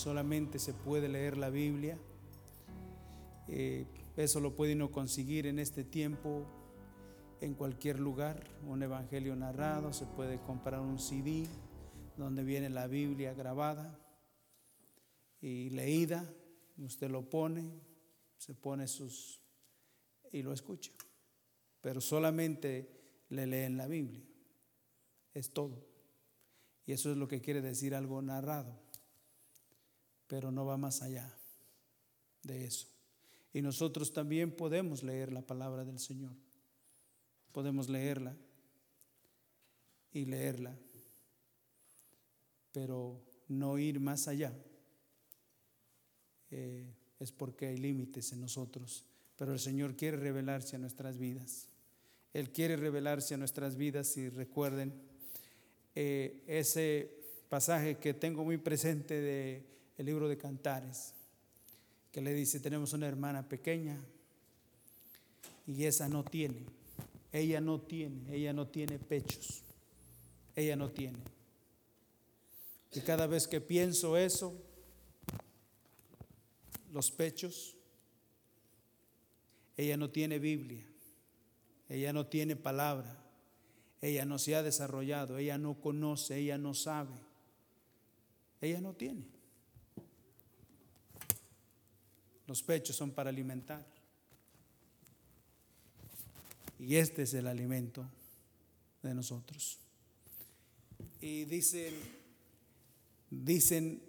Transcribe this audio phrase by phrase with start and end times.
[0.00, 1.98] solamente se puede leer la Biblia.
[3.48, 3.86] Eh,
[4.16, 6.46] eso lo puede uno conseguir en este tiempo
[7.40, 11.46] en cualquier lugar, un evangelio narrado, se puede comprar un CD
[12.16, 13.98] donde viene la Biblia grabada
[15.40, 16.30] y leída,
[16.78, 17.70] usted lo pone,
[18.36, 19.40] se pone sus
[20.32, 20.92] y lo escucha,
[21.80, 22.90] pero solamente
[23.30, 24.22] le leen la Biblia,
[25.34, 25.86] es todo.
[26.86, 28.79] Y eso es lo que quiere decir algo narrado,
[30.30, 31.30] pero no va más allá
[32.44, 32.86] de eso.
[33.52, 36.32] Y nosotros también podemos leer la palabra del Señor
[37.52, 38.36] podemos leerla
[40.12, 40.76] y leerla,
[42.72, 44.52] pero no ir más allá.
[46.50, 49.04] Eh, es porque hay límites en nosotros,
[49.36, 51.68] pero el Señor quiere revelarse a nuestras vidas.
[52.32, 54.92] Él quiere revelarse a nuestras vidas y recuerden
[55.94, 57.10] eh, ese
[57.48, 59.64] pasaje que tengo muy presente del
[60.00, 61.12] el libro de Cantares,
[62.10, 64.00] que le dice, tenemos una hermana pequeña
[65.66, 66.80] y esa no tiene
[67.32, 69.62] ella no tiene, ella no tiene pechos.
[70.56, 71.18] Ella no tiene.
[72.92, 74.60] Y cada vez que pienso eso,
[76.92, 77.76] los pechos,
[79.76, 80.84] ella no tiene Biblia,
[81.88, 83.16] ella no tiene palabra,
[84.00, 87.14] ella no se ha desarrollado, ella no conoce, ella no sabe,
[88.60, 89.24] ella no tiene.
[92.50, 93.86] Los pechos son para alimentar.
[96.80, 98.04] Y este es el alimento
[99.04, 99.78] de nosotros.
[101.20, 101.94] Y dicen,
[103.30, 104.02] dicen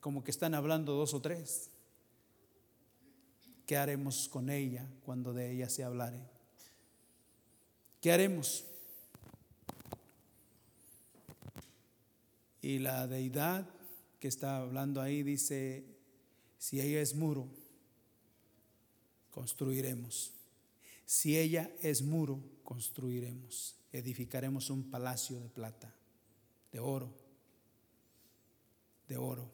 [0.00, 1.68] como que están hablando dos o tres.
[3.66, 6.22] ¿Qué haremos con ella cuando de ella se hablare?
[8.00, 8.64] ¿Qué haremos?
[12.62, 13.68] Y la deidad
[14.18, 15.84] que está hablando ahí dice,
[16.56, 17.60] si ella es muro,
[19.32, 20.32] construiremos.
[21.04, 25.92] Si ella es muro, construiremos, edificaremos un palacio de plata,
[26.70, 27.12] de oro,
[29.08, 29.50] de oro.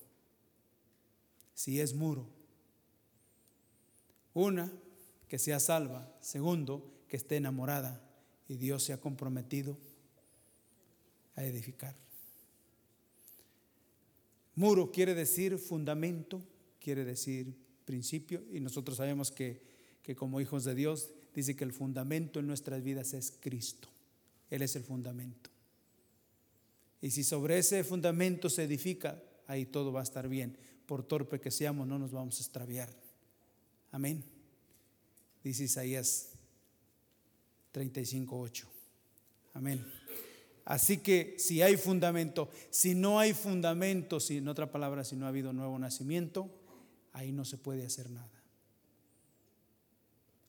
[1.55, 2.29] Si es muro,
[4.35, 4.71] una,
[5.29, 6.17] que sea salva.
[6.21, 8.01] Segundo, que esté enamorada
[8.49, 9.77] y Dios se ha comprometido
[11.35, 11.97] a edificar.
[14.55, 16.43] Muro quiere decir fundamento,
[16.81, 19.68] quiere decir principio, y nosotros sabemos que,
[20.09, 23.91] que como hijos de Dios dice que el fundamento en nuestras vidas es Cristo.
[24.49, 25.51] Él es el fundamento.
[27.03, 30.57] Y si sobre ese fundamento se edifica, ahí todo va a estar bien.
[30.87, 32.89] Por torpe que seamos, no nos vamos a extraviar.
[33.93, 34.25] Amén.
[35.45, 36.31] Dice Isaías
[37.75, 38.65] 35.8.
[39.53, 39.85] Amén.
[40.65, 45.27] Así que si hay fundamento, si no hay fundamento, si en otra palabra, si no
[45.27, 46.49] ha habido nuevo nacimiento,
[47.13, 48.38] ahí no se puede hacer nada.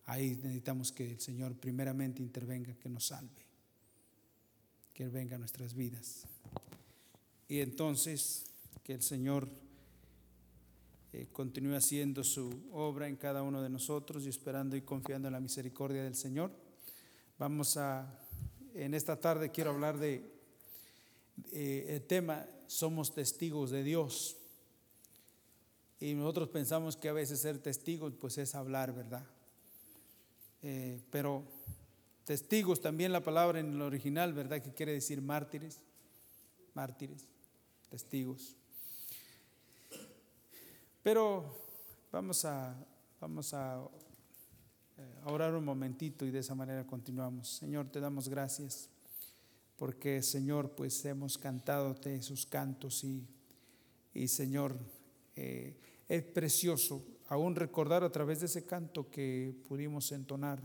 [0.10, 3.46] Ahí necesitamos que el Señor primeramente intervenga, que nos salve,
[4.92, 6.26] que Él venga a nuestras vidas.
[7.48, 8.46] Y entonces
[8.84, 9.48] que el Señor
[11.14, 15.34] eh, continúe haciendo su obra en cada uno de nosotros y esperando y confiando en
[15.34, 16.52] la misericordia del Señor.
[17.38, 18.20] Vamos a,
[18.74, 20.28] en esta tarde quiero hablar de
[21.52, 24.38] el tema, somos testigos de Dios.
[26.00, 29.24] Y nosotros pensamos que a veces ser testigos pues es hablar, ¿verdad?
[30.62, 31.44] Eh, pero
[32.26, 34.62] testigos también la palabra en el original, ¿verdad?
[34.62, 35.80] Que quiere decir mártires,
[36.74, 37.26] mártires,
[37.90, 38.56] testigos.
[41.02, 41.56] Pero
[42.12, 42.76] vamos a,
[43.20, 43.88] vamos eh, a
[45.26, 47.48] orar un momentito y de esa manera continuamos.
[47.48, 48.90] Señor, te damos gracias
[49.78, 53.26] porque, Señor, pues hemos cantado sus cantos y,
[54.14, 54.76] y Señor,
[55.38, 55.78] eh,
[56.10, 60.60] es precioso aún recordar a través de ese canto que pudimos entonar,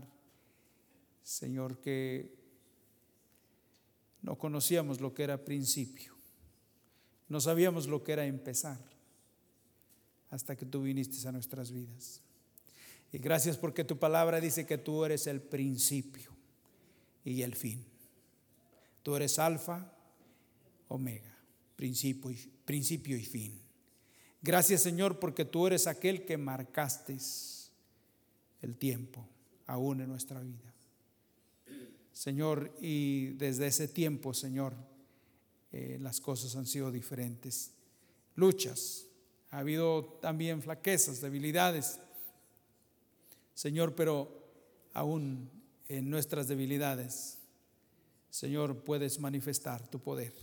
[1.23, 2.35] Señor, que
[4.21, 6.13] no conocíamos lo que era principio,
[7.29, 8.79] no sabíamos lo que era empezar,
[10.31, 12.21] hasta que tú viniste a nuestras vidas.
[13.11, 16.31] Y gracias porque tu palabra dice que tú eres el principio
[17.23, 17.85] y el fin.
[19.03, 19.93] Tú eres alfa,
[20.87, 21.37] omega,
[21.75, 22.35] principio y,
[22.65, 23.64] principio y fin.
[24.45, 27.17] Gracias Señor porque tú eres aquel que marcaste
[28.61, 29.27] el tiempo
[29.65, 30.71] aún en nuestra vida.
[32.13, 34.75] Señor, y desde ese tiempo, Señor,
[35.71, 37.71] eh, las cosas han sido diferentes.
[38.35, 39.07] Luchas,
[39.49, 41.99] ha habido también flaquezas, debilidades.
[43.55, 44.29] Señor, pero
[44.93, 45.49] aún
[45.87, 47.39] en nuestras debilidades,
[48.29, 50.33] Señor, puedes manifestar tu poder.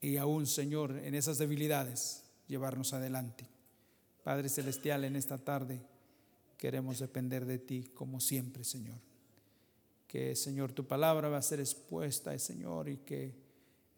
[0.00, 3.48] y aún, Señor, en esas debilidades, llevarnos adelante.
[4.24, 5.80] Padre Celestial, en esta tarde
[6.58, 8.98] queremos depender de ti como siempre, Señor.
[10.06, 13.32] Que, Señor, tu palabra va a ser expuesta, Señor, y que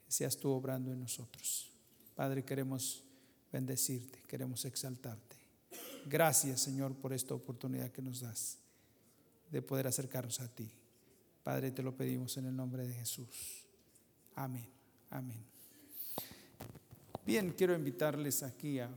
[0.07, 1.73] seas tú obrando en nosotros.
[2.15, 3.03] Padre, queremos
[3.51, 5.37] bendecirte, queremos exaltarte.
[6.07, 8.59] Gracias, Señor, por esta oportunidad que nos das
[9.51, 10.71] de poder acercarnos a ti.
[11.43, 13.65] Padre, te lo pedimos en el nombre de Jesús.
[14.35, 14.69] Amén.
[15.11, 15.52] Amén.
[17.25, 18.91] Bien, quiero invitarles aquí a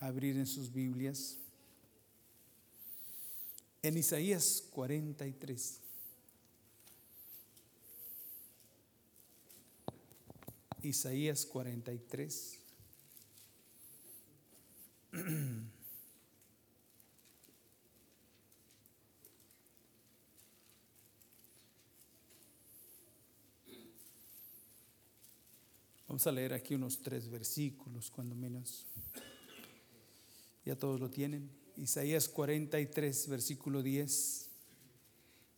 [0.00, 1.38] abrir en sus Biblias
[3.82, 5.80] en Isaías 43.
[10.82, 12.58] Isaías 43.
[26.12, 28.84] Vamos a leer aquí unos tres versículos, cuando menos.
[30.62, 31.50] Ya todos lo tienen.
[31.78, 34.50] Isaías 43, versículo 10.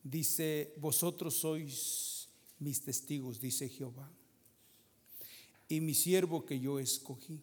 [0.05, 2.29] Dice, vosotros sois
[2.61, 4.09] mis testigos, dice Jehová,
[5.69, 7.41] y mi siervo que yo escogí,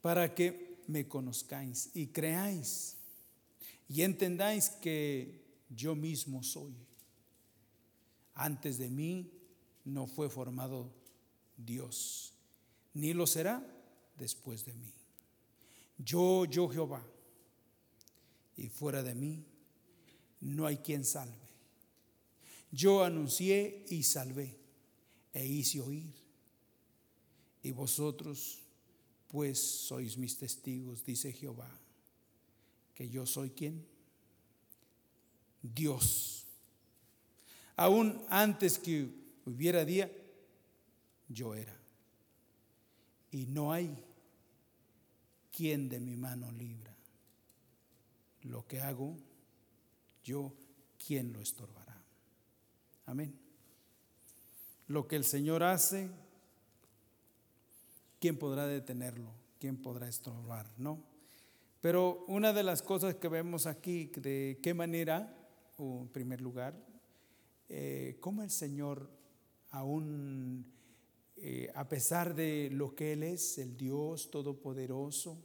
[0.00, 2.98] para que me conozcáis y creáis
[3.88, 6.72] y entendáis que yo mismo soy.
[8.34, 9.28] Antes de mí
[9.84, 10.99] no fue formado
[11.64, 12.32] Dios,
[12.94, 13.64] ni lo será
[14.16, 14.92] después de mí.
[15.98, 17.04] Yo, yo Jehová,
[18.56, 19.44] y fuera de mí
[20.40, 21.50] no hay quien salve.
[22.70, 24.56] Yo anuncié y salvé,
[25.32, 26.14] e hice oír.
[27.62, 28.60] Y vosotros,
[29.28, 31.70] pues, sois mis testigos, dice Jehová,
[32.94, 33.86] que yo soy quien?
[35.62, 36.46] Dios.
[37.76, 39.08] Aún antes que
[39.44, 40.10] hubiera día,
[41.30, 41.76] yo era.
[43.30, 43.96] Y no hay
[45.52, 46.94] quien de mi mano libra.
[48.42, 49.16] Lo que hago,
[50.24, 50.52] yo,
[51.04, 52.02] ¿quién lo estorbará?
[53.06, 53.38] Amén.
[54.88, 56.10] Lo que el Señor hace,
[58.18, 59.32] ¿quién podrá detenerlo?
[59.58, 60.66] ¿Quién podrá estorbar?
[60.78, 61.04] No.
[61.80, 65.36] Pero una de las cosas que vemos aquí, de qué manera,
[65.78, 66.74] en primer lugar,
[67.68, 69.08] eh, cómo el Señor
[69.70, 70.66] aún
[71.42, 75.38] eh, a pesar de lo que Él es, el Dios Todopoderoso,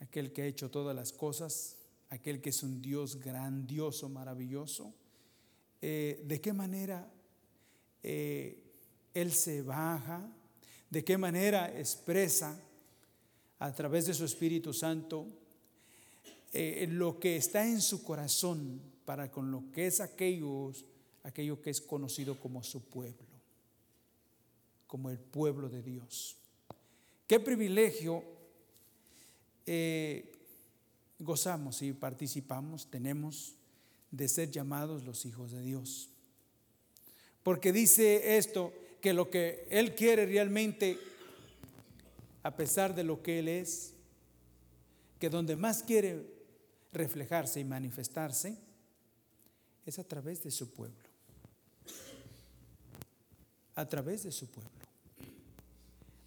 [0.00, 1.76] aquel que ha hecho todas las cosas,
[2.08, 4.94] aquel que es un Dios grandioso, maravilloso,
[5.82, 7.06] eh, de qué manera
[8.02, 8.62] eh,
[9.12, 10.26] Él se baja,
[10.88, 12.58] de qué manera expresa
[13.58, 15.26] a través de su Espíritu Santo
[16.88, 20.86] lo que está en su corazón para con lo que es aquellos,
[21.24, 23.27] aquello que es conocido como su pueblo
[24.88, 26.36] como el pueblo de Dios.
[27.28, 28.24] Qué privilegio
[29.66, 30.32] eh,
[31.18, 33.54] gozamos y participamos, tenemos
[34.10, 36.08] de ser llamados los hijos de Dios.
[37.42, 40.98] Porque dice esto, que lo que Él quiere realmente,
[42.42, 43.92] a pesar de lo que Él es,
[45.20, 46.24] que donde más quiere
[46.94, 48.56] reflejarse y manifestarse,
[49.84, 50.96] es a través de su pueblo.
[53.74, 54.77] A través de su pueblo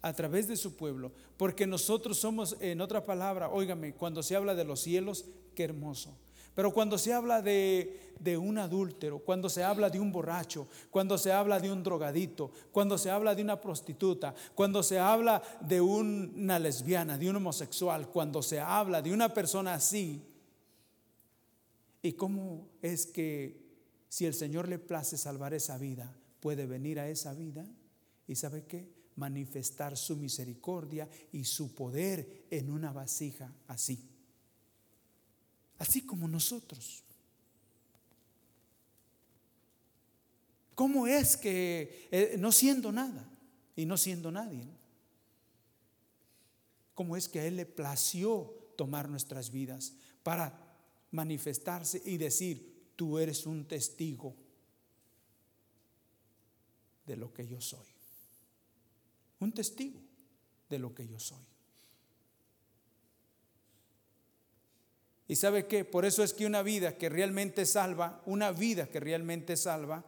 [0.02, 4.54] a través de su pueblo, porque nosotros somos, en otra palabra, óigame, cuando se habla
[4.54, 6.18] de los cielos, qué hermoso.
[6.54, 11.16] Pero cuando se habla de, de, un adúltero, cuando se habla de un borracho, cuando
[11.16, 15.80] se habla de un drogadito, cuando se habla de una prostituta, cuando se habla de
[15.80, 20.20] una lesbiana, de un homosexual, cuando se habla de una persona así,
[22.02, 23.62] ¿y cómo es que
[24.08, 27.64] si el Señor le place salvar esa vida, puede venir a esa vida?
[28.26, 29.01] ¿Y sabe qué?
[29.16, 34.08] Manifestar su misericordia y su poder en una vasija así.
[35.78, 37.02] Así como nosotros.
[40.74, 43.28] ¿Cómo es que, eh, no siendo nada
[43.76, 44.66] y no siendo nadie,
[46.94, 49.92] cómo es que a Él le plació tomar nuestras vidas
[50.22, 50.58] para
[51.10, 54.34] manifestarse y decir, tú eres un testigo
[57.06, 57.91] de lo que yo soy?
[59.42, 60.00] Un testigo
[60.68, 61.44] de lo que yo soy.
[65.28, 69.00] Y sabe que por eso es que una vida que realmente salva, una vida que
[69.00, 70.04] realmente salva,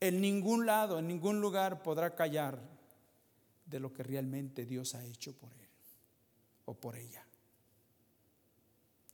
[0.00, 2.58] en ningún lado, en ningún lugar podrá callar
[3.66, 5.68] de lo que realmente Dios ha hecho por él
[6.66, 7.24] o por ella.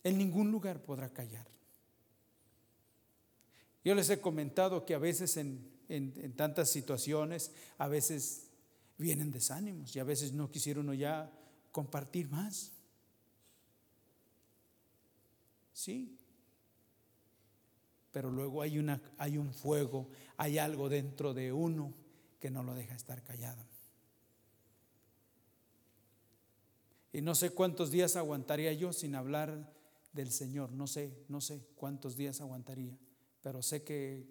[0.04, 1.46] En ningún lugar podrá callar.
[3.84, 8.47] Yo les he comentado que a veces en, en tantas situaciones, a veces
[8.98, 11.32] vienen desánimos y a veces no quisiera uno ya
[11.72, 12.72] compartir más.
[15.72, 16.18] Sí.
[18.10, 21.94] Pero luego hay, una, hay un fuego, hay algo dentro de uno
[22.40, 23.64] que no lo deja estar callado.
[27.12, 29.72] Y no sé cuántos días aguantaría yo sin hablar
[30.12, 30.72] del Señor.
[30.72, 32.98] No sé, no sé cuántos días aguantaría.
[33.40, 34.26] Pero sé que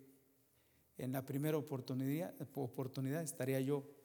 [0.98, 3.97] en la primera oportunidad, oportunidad estaría yo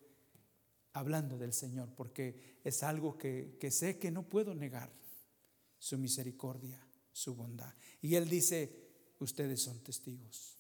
[0.92, 4.92] hablando del Señor, porque es algo que, sé que no puedo negar,
[5.78, 7.74] su misericordia, su bondad.
[8.00, 10.58] Y Él dice, ustedes son testigos,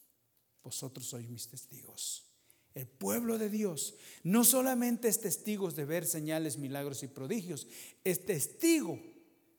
[0.62, 2.26] vosotros sois mis testigos.
[2.74, 7.68] El pueblo de Dios no solamente es testigo de ver señales, milagros y prodigios,
[8.02, 8.98] es testigo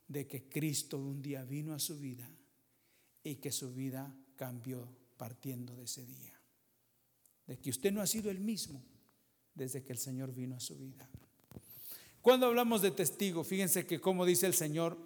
[0.08, 2.30] de que Cristo un día vino a su vida
[3.24, 6.42] y que su vida cambió partiendo de ese día.
[7.46, 8.84] De que usted no ha sido el mismo
[9.56, 11.10] desde que el Señor vino a su vida.
[12.22, 14.98] Cuando hablamos de testigo, fíjense que como dice el Señor,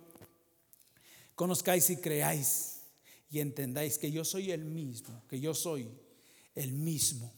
[1.36, 2.82] conozcáis y creáis
[3.30, 5.90] y entendáis que yo soy el mismo, que yo soy
[6.56, 7.34] el mismo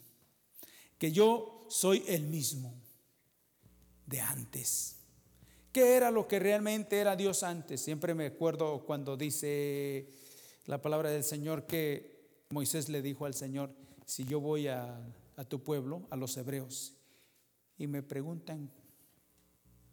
[0.99, 2.75] que yo soy el mismo
[4.05, 4.97] de antes.
[5.71, 7.81] ¿Qué era lo que realmente era Dios antes?
[7.81, 10.09] Siempre me acuerdo cuando dice
[10.65, 13.71] la palabra del Señor que Moisés le dijo al Señor,
[14.05, 14.99] si yo voy a,
[15.47, 16.95] tu pueblo, a los hebreos,
[17.79, 18.69] y me preguntan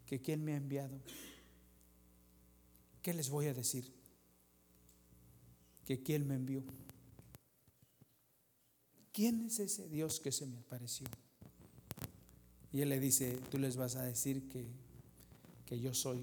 [0.05, 1.01] que quién me ha enviado,
[3.01, 3.91] ¿qué les voy a decir?
[5.87, 6.63] Que quién me envió.
[9.17, 11.07] ¿quién es ese Dios que se me apareció?
[12.71, 14.67] Y él le dice, tú les vas a decir que,
[15.65, 16.23] que yo soy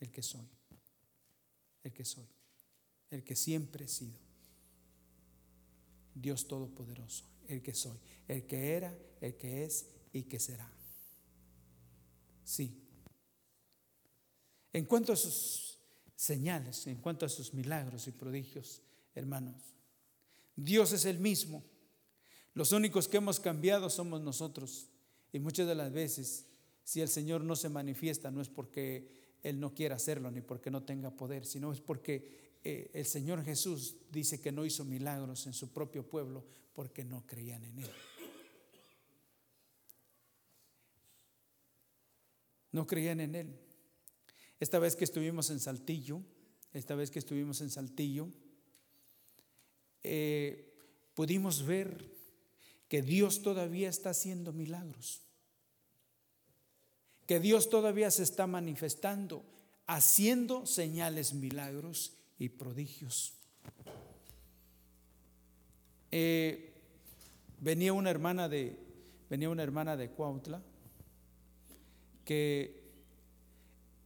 [0.00, 0.48] el que soy,
[1.84, 2.24] el que soy,
[3.10, 4.18] el que siempre he sido.
[6.14, 10.72] Dios Todopoderoso, el que soy, el que era, el que es y que será.
[12.46, 12.82] Sí.
[14.72, 15.78] En cuanto a sus
[16.14, 18.80] señales, en cuanto a sus milagros y prodigios,
[19.14, 19.74] hermanos,
[20.54, 21.62] Dios es el mismo
[22.56, 24.88] los únicos que hemos cambiado somos nosotros.
[25.30, 26.46] Y muchas de las veces,
[26.84, 30.70] si el Señor no se manifiesta, no es porque Él no quiera hacerlo ni porque
[30.70, 35.46] no tenga poder, sino es porque eh, el Señor Jesús dice que no hizo milagros
[35.46, 37.90] en su propio pueblo porque no creían en Él.
[42.76, 43.58] No creían en Él.
[44.60, 46.20] Esta vez que estuvimos en Saltillo,
[46.74, 48.28] esta vez que estuvimos en Saltillo,
[50.02, 50.74] eh,
[51.14, 52.12] pudimos ver
[52.86, 55.22] que Dios todavía está haciendo milagros,
[57.26, 59.42] que Dios todavía se está manifestando,
[59.86, 63.32] haciendo señales, milagros y prodigios.
[66.10, 66.74] Eh,
[67.58, 68.78] venía una hermana de
[69.30, 70.62] venía una hermana de Cuautla
[72.26, 72.84] que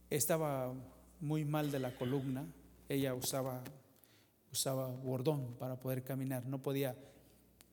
[0.09, 0.73] estaba
[1.19, 2.47] muy mal de la columna.
[2.87, 3.61] Ella usaba
[4.53, 6.95] usaba bordón para poder caminar, no podía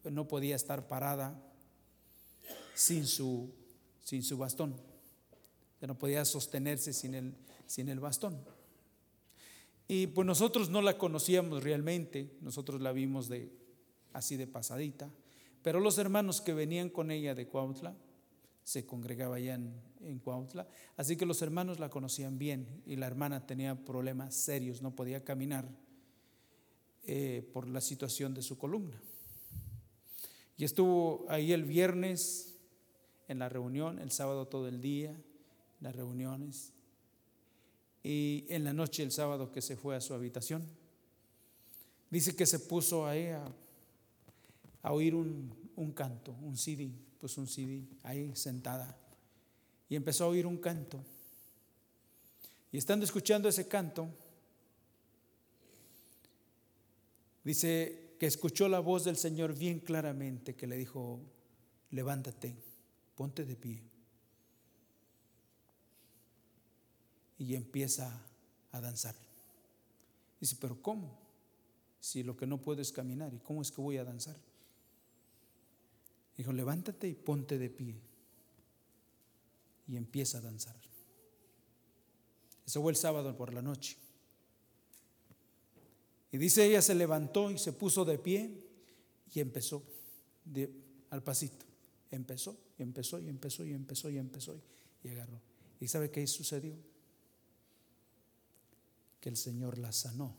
[0.05, 1.41] no podía estar parada
[2.75, 3.53] sin su,
[4.03, 4.75] sin su bastón.
[5.81, 7.35] No podía sostenerse sin el,
[7.67, 8.39] sin el bastón.
[9.87, 13.51] Y pues nosotros no la conocíamos realmente, nosotros la vimos de
[14.13, 15.11] así de pasadita,
[15.63, 17.95] pero los hermanos que venían con ella de Cuautla,
[18.69, 19.73] se congregaba allá en,
[20.03, 24.83] en Cuautla, así que los hermanos la conocían bien y la hermana tenía problemas serios,
[24.83, 25.67] no podía caminar
[27.05, 29.01] eh, por la situación de su columna.
[30.59, 32.59] Y estuvo ahí el viernes
[33.27, 35.19] en la reunión, el sábado todo el día,
[35.81, 36.75] las reuniones.
[38.03, 40.63] Y en la noche, el sábado que se fue a su habitación,
[42.11, 47.85] dice que se puso ahí a, oír un, un, canto, un CD, pues un CD
[48.03, 48.97] ahí sentada.
[49.89, 51.03] Y empezó a oír un canto.
[52.71, 54.09] Y estando escuchando ese canto,
[57.43, 61.21] dice, que escuchó la voz del Señor bien claramente, que le dijo,
[61.91, 62.57] levántate,
[63.15, 63.83] ponte de pie.
[67.39, 68.21] Y empieza
[68.73, 69.15] a danzar.
[70.41, 71.19] Dice, pero ¿cómo?
[72.01, 74.37] Si lo que no puedo es caminar, ¿y cómo es que voy a danzar?
[76.39, 77.97] Dijo, levántate y ponte de pie.
[79.89, 80.77] Y empieza a danzar.
[82.65, 83.97] Eso fue el sábado por la noche.
[86.31, 88.63] Y dice ella se levantó y se puso de pie
[89.35, 89.83] y empezó
[91.11, 91.67] al pasito.
[92.11, 94.63] Empezó, y empezó, y empezó, y empezó, y empezó,
[95.03, 95.41] y agarró.
[95.81, 96.75] ¿Y sabe qué sucedió?
[99.21, 100.37] Que el Señor la sanó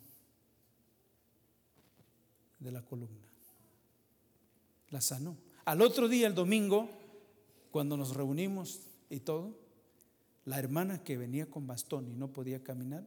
[2.60, 3.28] de la columna.
[4.92, 5.49] La sanó.
[5.66, 6.90] Al otro día, el domingo,
[7.72, 9.58] cuando nos reunimos y todo,
[10.46, 13.06] la hermana que venía con bastón y no podía caminar,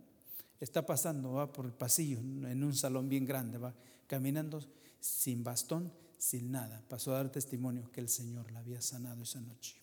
[0.61, 3.75] está pasando, va por el pasillo en un salón bien grande, va
[4.07, 4.61] caminando
[5.01, 6.83] sin bastón, sin nada.
[6.89, 9.77] Pasó a dar testimonio que el Señor la había sanado esa noche.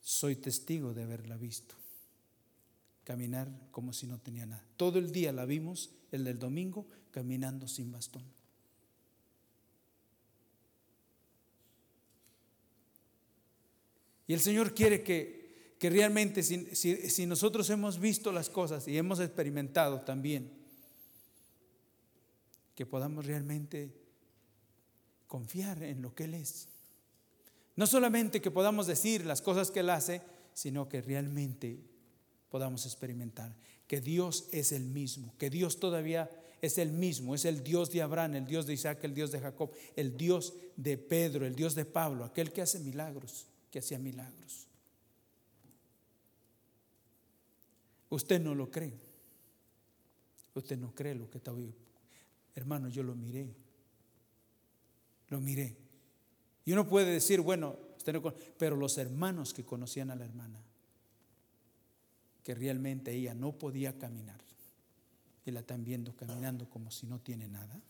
[0.00, 1.74] Soy testigo de haberla visto
[3.04, 4.64] caminar como si no tenía nada.
[4.76, 8.24] Todo el día la vimos, el del domingo, caminando sin bastón.
[14.26, 18.96] Y el Señor quiere que, que realmente, si, si nosotros hemos visto las cosas y
[18.96, 20.50] hemos experimentado también,
[22.74, 23.92] que podamos realmente
[25.26, 26.68] confiar en lo que Él es.
[27.76, 30.22] No solamente que podamos decir las cosas que Él hace,
[30.54, 31.78] sino que realmente
[32.50, 36.30] podamos experimentar que Dios es el mismo, que Dios todavía
[36.62, 39.40] es el mismo, es el Dios de Abraham, el Dios de Isaac, el Dios de
[39.40, 43.98] Jacob, el Dios de Pedro, el Dios de Pablo, aquel que hace milagros, que hacía
[43.98, 44.68] milagros.
[48.10, 48.92] Usted no lo cree.
[50.54, 51.74] Usted no cree lo que está hoy.
[52.54, 53.56] Hermano, yo lo miré.
[55.28, 55.74] Lo miré.
[56.66, 57.78] Y uno puede decir, bueno,
[58.58, 60.62] pero los hermanos que conocían a la hermana,
[62.42, 64.42] que realmente ella no podía caminar,
[65.46, 67.80] y la están viendo caminando como si no tiene nada.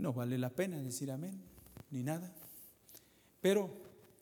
[0.00, 1.38] No vale la pena decir amén,
[1.90, 2.32] ni nada.
[3.42, 3.70] Pero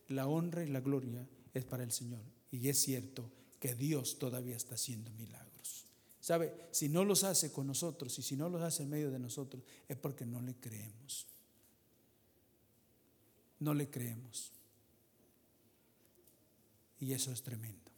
[0.08, 2.20] la honra y la gloria es para el Señor.
[2.50, 5.86] Y es cierto que Dios todavía está haciendo milagros.
[6.20, 6.52] ¿Sabe?
[6.72, 9.62] Si no los hace con nosotros y si no los hace en medio de nosotros,
[9.86, 11.26] es porque no le creemos.
[13.60, 14.52] No le creemos.
[16.98, 17.90] Y eso es tremendo.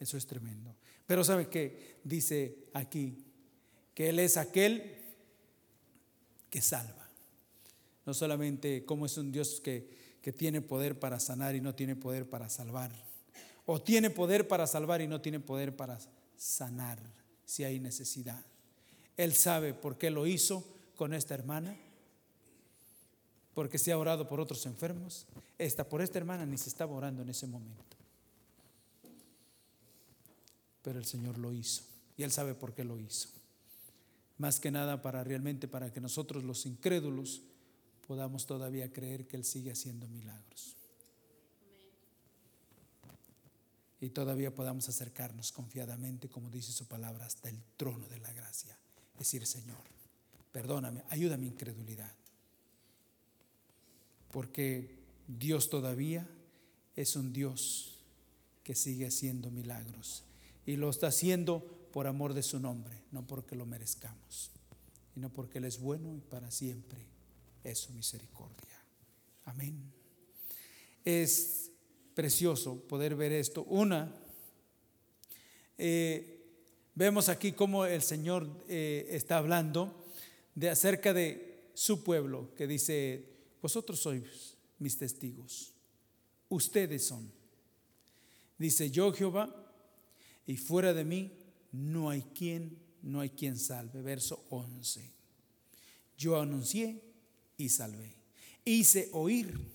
[0.00, 0.74] Eso es tremendo.
[1.06, 2.00] Pero ¿sabe qué?
[2.02, 3.24] Dice aquí
[3.94, 5.03] que Él es aquel
[6.54, 7.08] que salva.
[8.06, 11.96] No solamente como es un Dios que, que tiene poder para sanar y no tiene
[11.96, 12.92] poder para salvar
[13.66, 15.98] o tiene poder para salvar y no tiene poder para
[16.36, 17.00] sanar
[17.44, 18.40] si hay necesidad.
[19.16, 20.62] Él sabe por qué lo hizo
[20.94, 21.76] con esta hermana,
[23.52, 25.26] porque se ha orado por otros enfermos.
[25.58, 27.96] Esta por esta hermana ni se estaba orando en ese momento.
[30.82, 31.82] Pero el Señor lo hizo
[32.16, 33.28] y él sabe por qué lo hizo.
[34.38, 37.42] Más que nada para realmente para que nosotros los incrédulos
[38.06, 40.76] podamos todavía creer que él sigue haciendo milagros.
[44.04, 48.76] y todavía podamos acercarnos confiadamente, como dice su palabra, hasta el trono de la gracia.
[49.18, 49.80] Decir, Señor,
[50.52, 52.12] perdóname, ayuda mi incredulidad.
[54.30, 56.28] Porque Dios todavía
[56.96, 57.98] es un Dios
[58.62, 60.22] que sigue haciendo milagros.
[60.66, 64.50] Y lo está haciendo por amor de su nombre, no porque lo merezcamos,
[65.14, 66.98] y no porque Él es bueno y para siempre
[67.62, 68.82] es su misericordia.
[69.44, 69.92] Amén.
[71.04, 71.70] Es
[72.12, 73.62] precioso poder ver esto.
[73.68, 74.12] Una,
[75.78, 76.44] eh,
[76.96, 80.04] vemos aquí cómo el Señor eh, está hablando
[80.56, 83.24] de acerca de su pueblo, que dice,
[83.62, 85.72] vosotros sois mis testigos,
[86.48, 87.30] ustedes son.
[88.58, 89.54] Dice yo Jehová,
[90.44, 91.43] y fuera de mí
[91.74, 94.02] no hay quien, no hay quien salve.
[94.02, 95.10] Verso 11.
[96.16, 97.02] Yo anuncié
[97.56, 98.14] y salvé.
[98.64, 99.74] Hice oír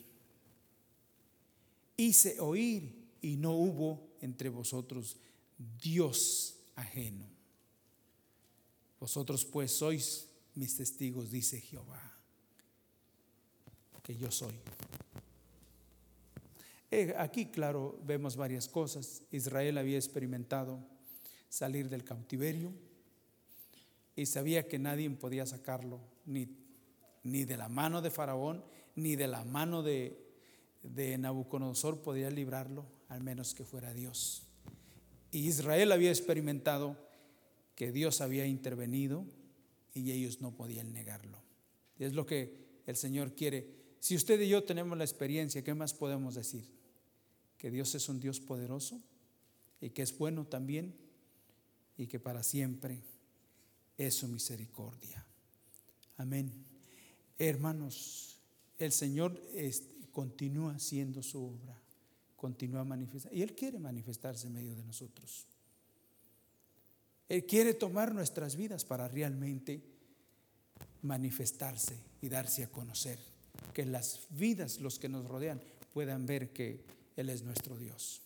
[2.00, 5.18] hice oír y no hubo entre vosotros
[5.82, 7.26] Dios ajeno.
[9.00, 12.02] Vosotros pues sois mis testigos, dice Jehová,
[14.02, 14.56] que yo soy.
[16.92, 19.22] Eh, aquí, claro, vemos varias cosas.
[19.32, 20.80] Israel había experimentado
[21.50, 22.72] salir del cautiverio
[24.16, 26.48] y sabía que nadie podía sacarlo, ni,
[27.24, 28.64] ni de la mano de Faraón,
[28.96, 30.30] ni de la mano de
[30.84, 34.44] de Nabucodonosor podía librarlo, al menos que fuera Dios.
[35.32, 36.98] Y Israel había experimentado
[37.76, 39.26] que Dios había intervenido
[39.94, 41.42] y ellos no podían negarlo.
[41.98, 43.68] Y es lo que el Señor quiere.
[44.00, 46.66] Si usted y yo tenemos la experiencia, ¿qué más podemos decir?
[47.58, 49.02] Que Dios es un Dios poderoso
[49.82, 50.96] y que es bueno también
[52.00, 52.98] y que para siempre
[53.98, 55.24] es su misericordia.
[56.16, 56.50] Amén.
[57.38, 58.38] Hermanos,
[58.78, 59.40] el Señor
[60.14, 61.78] continúa haciendo su obra,
[62.38, 63.38] continúa manifestando.
[63.38, 65.46] Y Él quiere manifestarse en medio de nosotros.
[67.28, 69.84] Él quiere tomar nuestras vidas para realmente
[71.02, 73.20] manifestarse y darse a conocer.
[73.74, 75.62] Que las vidas, los que nos rodean,
[75.94, 76.82] puedan ver que
[77.18, 78.22] Él es nuestro Dios.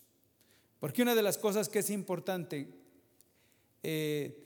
[0.79, 2.83] Porque una de las cosas que es importante,
[3.84, 4.43] eh,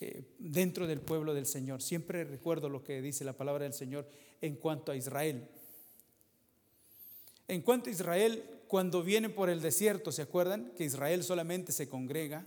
[0.00, 1.80] eh, dentro del pueblo del Señor.
[1.80, 4.08] Siempre recuerdo lo que dice la palabra del Señor
[4.40, 5.48] en cuanto a Israel.
[7.46, 10.72] En cuanto a Israel, cuando viene por el desierto, ¿se acuerdan?
[10.76, 12.44] Que Israel solamente se congrega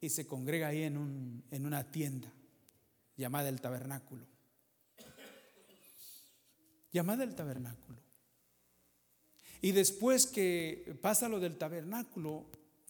[0.00, 2.32] y se congrega ahí en, un, en una tienda
[3.16, 4.26] llamada el tabernáculo.
[6.92, 7.98] Llamada el tabernáculo.
[9.60, 12.44] Y después que pasa lo del tabernáculo,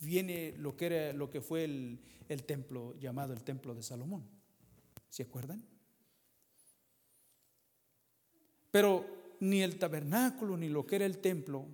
[0.04, 4.24] viene lo que, era, lo que fue el, el templo llamado el templo de Salomón.
[5.08, 5.64] ¿Se acuerdan?
[8.70, 11.66] Pero ni el tabernáculo ni lo que era el templo,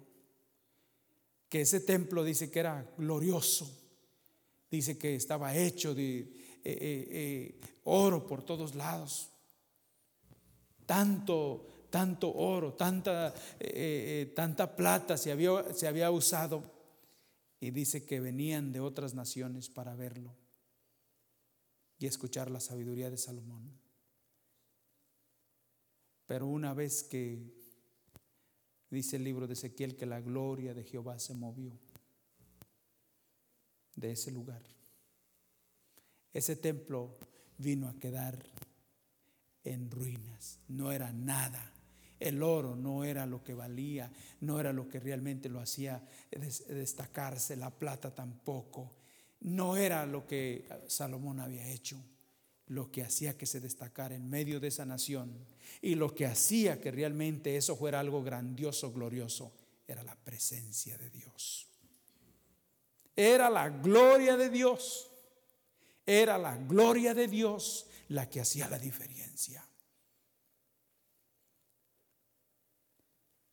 [1.48, 3.70] que ese templo dice que era glorioso,
[4.70, 6.28] dice que estaba hecho de eh,
[6.64, 9.30] eh, eh, oro por todos lados,
[10.84, 13.32] tanto, tanto oro, tanta,
[14.34, 16.79] tanta plata se había, se había usado
[17.60, 20.34] y dice que venían de otras naciones para verlo
[21.98, 23.70] y escuchar la sabiduría de Salomón.
[26.26, 27.52] Pero una vez que
[28.88, 31.78] dice el libro de Ezequiel que la gloria de Jehová se movió
[33.94, 34.62] de ese lugar,
[36.32, 37.18] ese templo
[37.58, 38.42] vino a quedar
[39.64, 41.74] en ruinas, no era nada.
[42.20, 46.06] El oro no era lo que valía, no era lo que realmente lo hacía
[46.68, 48.92] destacarse, la plata tampoco,
[49.40, 52.00] no era lo que Salomón había hecho
[52.70, 55.44] lo que hacía que se destacara en medio de esa nación
[55.82, 59.52] y lo que hacía que realmente eso fuera algo grandioso, glorioso,
[59.88, 61.66] era la presencia de Dios.
[63.16, 65.10] Era la gloria de Dios.
[66.06, 69.64] Era la gloria de Dios la que hacía la diferencia.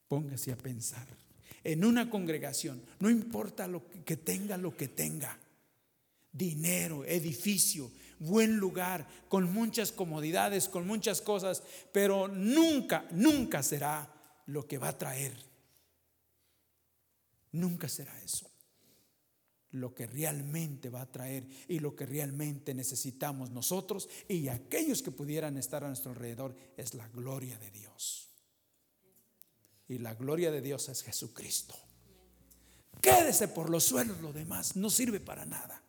[0.08, 1.08] Póngase a pensar.
[1.64, 5.38] En una congregación, no importa lo que tenga, lo que tenga,
[6.32, 14.10] dinero, edificio, buen lugar, con muchas comodidades, con muchas cosas, pero nunca, nunca será
[14.46, 15.36] lo que va a traer.
[17.52, 18.50] Nunca será eso.
[19.72, 25.12] Lo que realmente va a traer y lo que realmente necesitamos nosotros y aquellos que
[25.12, 28.27] pudieran estar a nuestro alrededor es la gloria de Dios.
[29.88, 31.76] Y la gloria de Dios es Jesucristo.
[33.02, 35.82] Quédese por los suelos, lo demás no sirve para nada.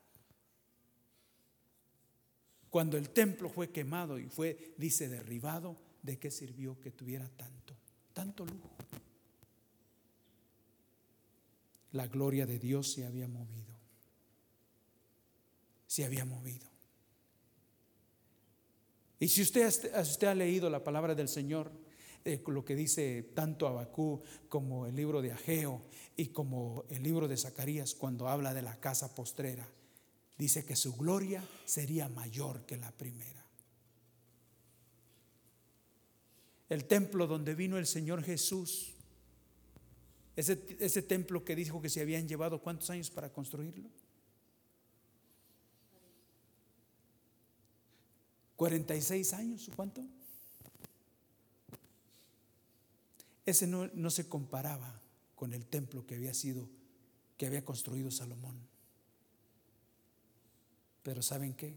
[2.70, 7.74] Cuando el templo fue quemado y fue, dice, derribado, ¿de qué sirvió que tuviera tanto,
[8.12, 8.76] tanto lujo?
[11.92, 13.74] La gloria de Dios se había movido.
[15.86, 16.68] Se había movido.
[19.18, 21.72] Y si usted, usted ha leído la palabra del Señor,
[22.28, 25.82] eh, lo que dice tanto Abacú como el libro de Ageo
[26.16, 29.66] y como el libro de Zacarías cuando habla de la casa postrera,
[30.36, 33.44] dice que su gloria sería mayor que la primera.
[36.68, 38.92] El templo donde vino el Señor Jesús,
[40.36, 43.88] ese, ese templo que dijo que se habían llevado cuántos años para construirlo.
[48.56, 50.04] 46 años, ¿cuánto?
[53.48, 55.00] Ese no, se comparaba
[55.34, 56.68] con el templo que había sido,
[57.38, 58.60] que había construido Salomón.
[61.02, 61.74] Pero ¿saben qué?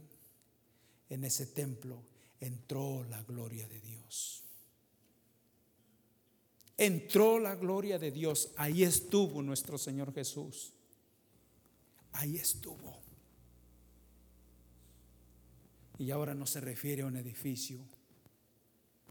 [1.07, 2.03] En ese templo
[2.41, 4.43] entró la gloria de Dios.
[6.75, 8.51] Entró la gloria de Dios.
[8.57, 10.73] Ahí estuvo nuestro Señor Jesús.
[12.12, 12.99] Ahí estuvo.
[15.99, 17.79] Y ahora no se refiere a un edificio.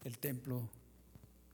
[0.05, 0.69] El templo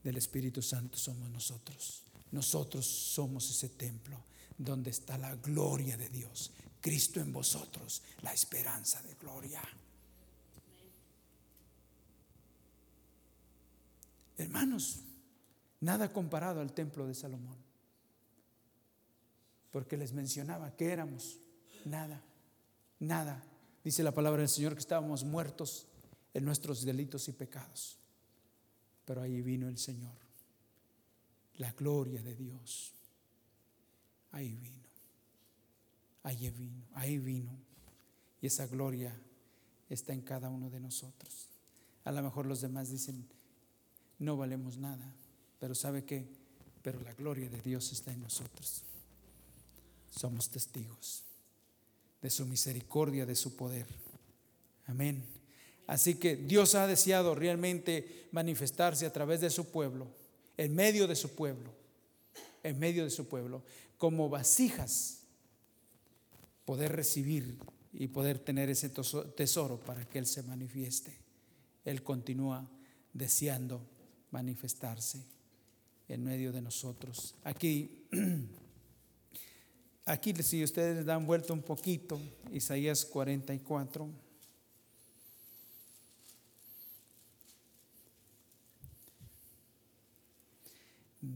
[0.07, 2.05] del Espíritu Santo somos nosotros.
[2.31, 4.23] Nosotros somos ese templo
[4.57, 6.53] donde está la gloria de Dios.
[6.81, 9.61] Cristo en vosotros, la esperanza de gloria.
[14.39, 15.01] Hermanos,
[15.81, 17.57] nada comparado al templo de Salomón.
[19.73, 21.41] Porque les mencionaba que éramos
[21.85, 22.23] nada,
[23.01, 23.43] nada.
[23.83, 25.89] Dice la palabra del Señor que estábamos muertos
[26.33, 27.99] en nuestros delitos y pecados.
[29.07, 30.17] Pero ahí vino el Señor,
[31.57, 32.93] la gloria de Dios.
[34.33, 34.87] Ahí vino.
[36.25, 37.57] Ahí vino, ahí vino.
[38.43, 39.17] Y esa gloria
[39.89, 41.49] está en cada uno de nosotros.
[42.05, 43.27] A lo mejor los demás dicen,
[44.19, 45.15] no valemos nada,
[45.61, 46.27] pero ¿sabe qué?
[46.83, 48.83] Pero la gloria de Dios está en nosotros.
[50.11, 51.25] Somos testigos
[52.21, 53.87] de su misericordia, de su poder.
[54.87, 55.36] Amén.
[55.87, 60.09] Así que Dios ha deseado realmente manifestarse a través de su pueblo,
[60.57, 61.73] en medio de su pueblo,
[62.63, 63.63] en medio de su pueblo,
[63.99, 65.21] como vasijas
[66.65, 67.57] poder recibir
[67.93, 71.17] y poder tener ese tesoro para que Él se manifieste.
[71.85, 72.69] Él continúa
[73.13, 73.81] deseando
[74.33, 75.25] manifestarse
[76.09, 77.37] en medio de nosotros.
[77.45, 78.07] Aquí,
[80.05, 82.21] aquí si ustedes dan vuelta un poquito,
[82.51, 84.26] Isaías 44.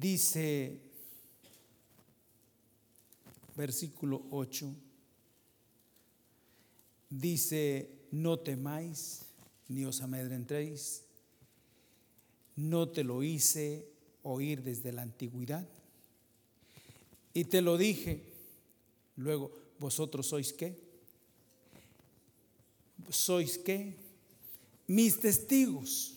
[0.00, 0.80] Dice
[3.54, 4.74] versículo 8,
[7.10, 9.26] dice, no temáis
[9.68, 11.02] ni os amedrentéis,
[12.56, 13.86] no te lo hice
[14.22, 15.68] oír desde la antigüedad.
[17.34, 18.22] Y te lo dije,
[19.16, 20.80] luego, vosotros sois qué?
[23.10, 23.96] ¿Sois qué?
[24.86, 26.16] Mis testigos.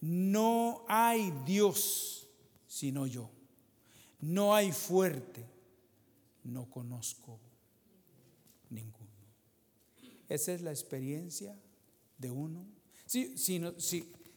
[0.00, 2.25] No hay Dios
[2.76, 3.30] sino yo.
[4.20, 5.46] No hay fuerte.
[6.44, 7.40] No conozco
[8.68, 9.06] ninguno.
[10.28, 11.58] Esa es la experiencia
[12.18, 12.66] de uno.
[13.06, 13.62] Si, si,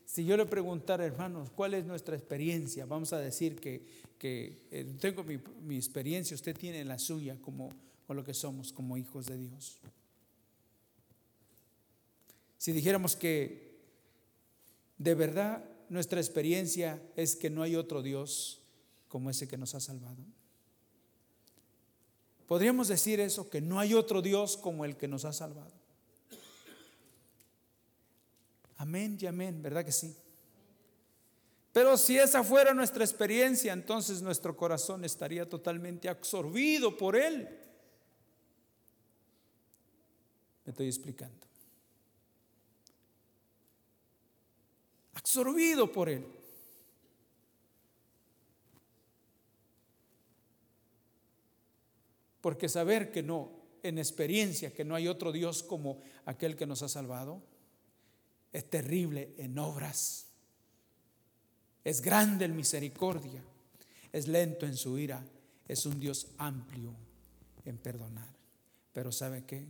[0.05, 2.85] si yo le preguntara, hermanos, ¿cuál es nuestra experiencia?
[2.85, 3.85] Vamos a decir que,
[4.21, 7.69] eh, tengo mi, mi, experiencia, usted tiene la suya como
[8.07, 9.81] con lo que somos como hijos de Dios.
[12.57, 13.81] Si dijéramos que
[14.97, 18.61] de verdad nuestra experiencia es que no hay otro Dios
[19.07, 20.23] como ese que nos ha salvado.
[22.47, 25.73] Podríamos decir eso, que no hay otro Dios como el que nos ha salvado.
[28.77, 30.15] Amén y amén, ¿verdad que sí?
[31.73, 37.47] Pero si esa fuera nuestra experiencia, entonces nuestro corazón estaría totalmente absorbido por Él.
[40.65, 41.48] Me estoy explicando.
[45.29, 46.25] Absorbido por Él.
[52.41, 53.51] Porque saber que no,
[53.83, 57.43] en experiencia, que no hay otro Dios como aquel que nos ha salvado,
[58.51, 60.29] es terrible en obras.
[61.83, 63.43] Es grande en misericordia.
[64.11, 65.23] Es lento en su ira.
[65.67, 66.95] Es un Dios amplio
[67.65, 68.33] en perdonar.
[68.93, 69.67] Pero ¿sabe qué?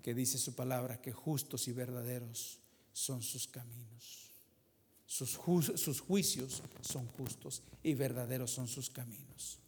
[0.00, 2.59] Que dice su palabra que justos y verdaderos
[2.92, 4.30] son sus caminos.
[5.06, 5.40] Sus,
[5.76, 9.58] sus juicios son justos y verdaderos son sus caminos.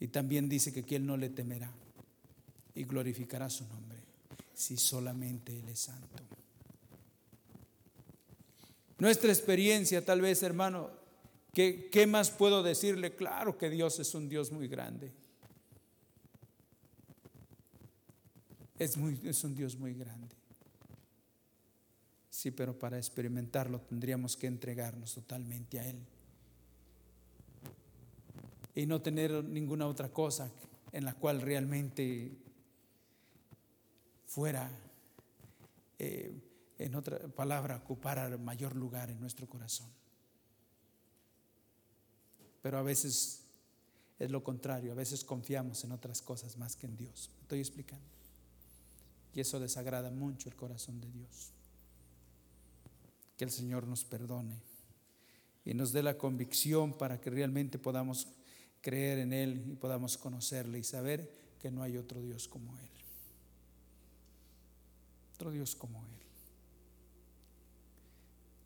[0.00, 1.72] Y también dice que quien no le temerá
[2.74, 3.98] y glorificará su nombre
[4.54, 6.24] si solamente Él es santo.
[8.98, 10.90] Nuestra experiencia, tal vez, hermano,
[11.52, 13.14] ¿qué, ¿qué, más puedo decirle?
[13.14, 15.12] Claro que Dios es un Dios muy grande.
[18.78, 20.37] Es, muy, es un Dios muy grande.
[22.38, 25.98] Sí, pero para experimentarlo tendríamos que entregarnos totalmente a Él.
[28.76, 30.48] Y no tener ninguna otra cosa
[30.92, 32.30] en la cual realmente
[34.24, 34.70] fuera
[35.98, 36.32] eh,
[36.78, 39.88] en otra palabra, ocupar mayor lugar en nuestro corazón.
[42.62, 43.42] Pero a veces
[44.20, 47.32] es lo contrario, a veces confiamos en otras cosas más que en Dios.
[47.40, 48.06] Estoy explicando.
[49.34, 51.57] Y eso desagrada mucho el corazón de Dios.
[53.38, 54.60] Que el Señor nos perdone
[55.64, 58.28] y nos dé la convicción para que realmente podamos
[58.82, 62.90] creer en Él y podamos conocerle y saber que no hay otro Dios como Él.
[65.34, 66.18] Otro Dios como Él.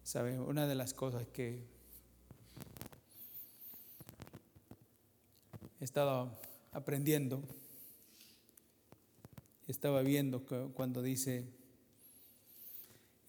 [0.02, 0.40] ¿Sabe?
[0.40, 1.62] Una de las cosas que
[5.80, 6.37] he estado
[6.72, 7.42] aprendiendo,
[9.66, 11.44] estaba viendo cuando dice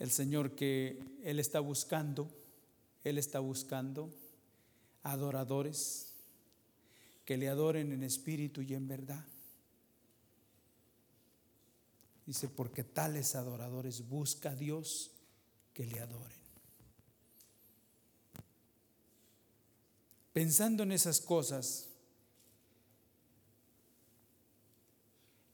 [0.04, 2.30] el Señor que Él está buscando,
[3.06, 4.14] Él está buscando
[5.02, 6.12] adoradores
[7.24, 9.26] que le adoren en espíritu y en verdad.
[12.26, 15.12] Dice, porque tales adoradores busca a Dios
[15.74, 16.38] que le adoren.
[20.34, 21.88] Pensando en esas cosas,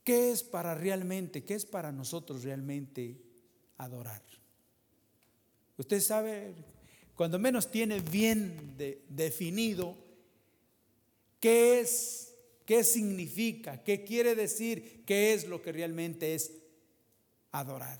[0.04, 3.29] ¿qué es para realmente, qué es para nosotros realmente
[3.80, 4.22] adorar?
[5.78, 6.54] Usted sabe,
[7.16, 8.78] cuando menos tiene bien
[9.10, 9.98] definido
[11.40, 16.52] qué es, qué significa, qué quiere decir, qué es lo que realmente es
[17.52, 18.00] adorar.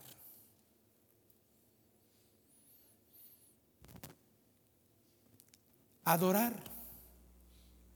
[6.04, 6.70] Adorar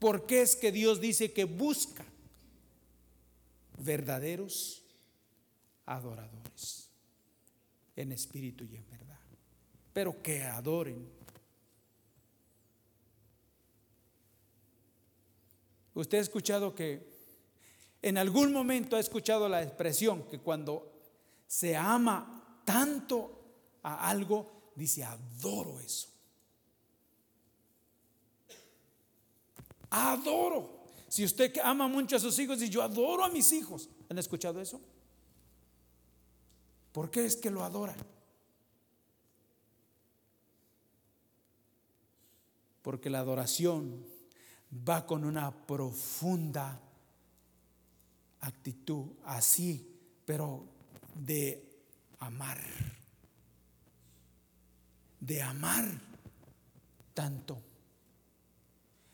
[0.04, 2.04] ¿Por qué es que Dios dice que busca
[3.78, 4.84] verdaderos
[5.86, 6.83] adoradores
[7.96, 9.20] en espíritu y en verdad?
[9.94, 11.08] Pero que adoren.
[15.94, 17.14] Usted ha escuchado que
[18.02, 20.92] en algún momento ha escuchado la expresión que cuando
[21.48, 26.10] se ama tanto a algo, dice, adoro eso.
[29.92, 30.84] Adoro.
[31.08, 33.88] Si usted ama mucho a sus hijos, dice, yo adoro a mis hijos.
[34.10, 34.82] ¿Han escuchado eso?
[36.94, 37.98] ¿Por qué es que lo adoran?
[42.84, 44.06] Porque la adoración
[44.88, 46.80] va con una profunda
[48.42, 50.66] actitud así, pero
[51.16, 51.68] de
[52.20, 52.62] amar.
[55.20, 55.86] De amar
[57.14, 57.58] tanto.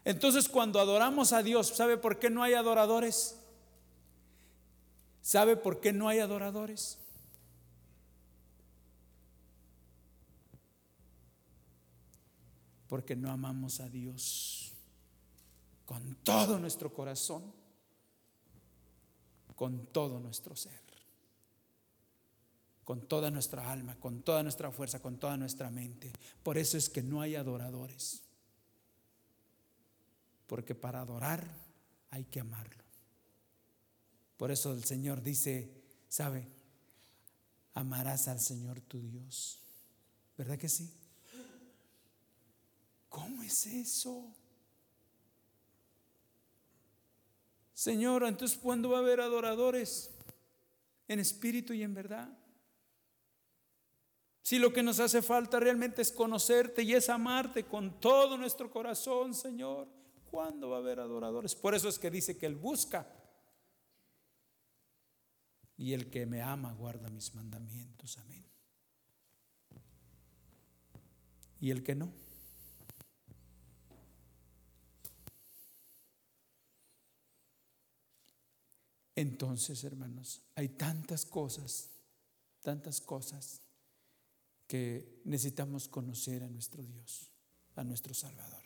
[0.04, 3.40] Entonces cuando adoramos a Dios, ¿sabe por qué no hay adoradores?
[5.22, 6.99] ¿Sabe por qué no hay adoradores?
[12.90, 14.74] Porque no amamos a Dios
[15.86, 17.60] con todo nuestro corazón
[19.60, 20.80] con todo nuestro ser,
[22.86, 26.14] con toda nuestra alma, con toda nuestra fuerza, con toda nuestra mente.
[26.42, 28.22] Por eso es que no hay adoradores,
[30.48, 31.46] porque para adorar
[32.10, 32.86] hay que amarlo.
[34.38, 36.48] Por eso el Señor dice, ¿sabe?
[37.74, 39.62] Amarás al Señor tu Dios.
[40.38, 40.90] ¿Verdad que sí?
[43.10, 44.34] ¿Cómo es eso?
[47.74, 50.12] Señor, entonces ¿cuándo va a haber adoradores?
[51.08, 52.30] En espíritu y en verdad.
[54.42, 58.72] Si lo que nos hace falta realmente es conocerte y es amarte con todo nuestro
[58.72, 59.88] corazón, Señor,
[60.30, 61.56] ¿cuándo va a haber adoradores?
[61.56, 63.08] Por eso es que dice que Él busca.
[65.78, 68.18] Y el que me ama guarda mis mandamientos.
[68.18, 68.44] Amén.
[71.62, 72.12] Y el que no.
[79.20, 81.90] Entonces, hermanos, hay tantas cosas,
[82.62, 83.62] tantas cosas
[84.66, 87.30] que necesitamos conocer a nuestro Dios,
[87.76, 88.64] a nuestro Salvador.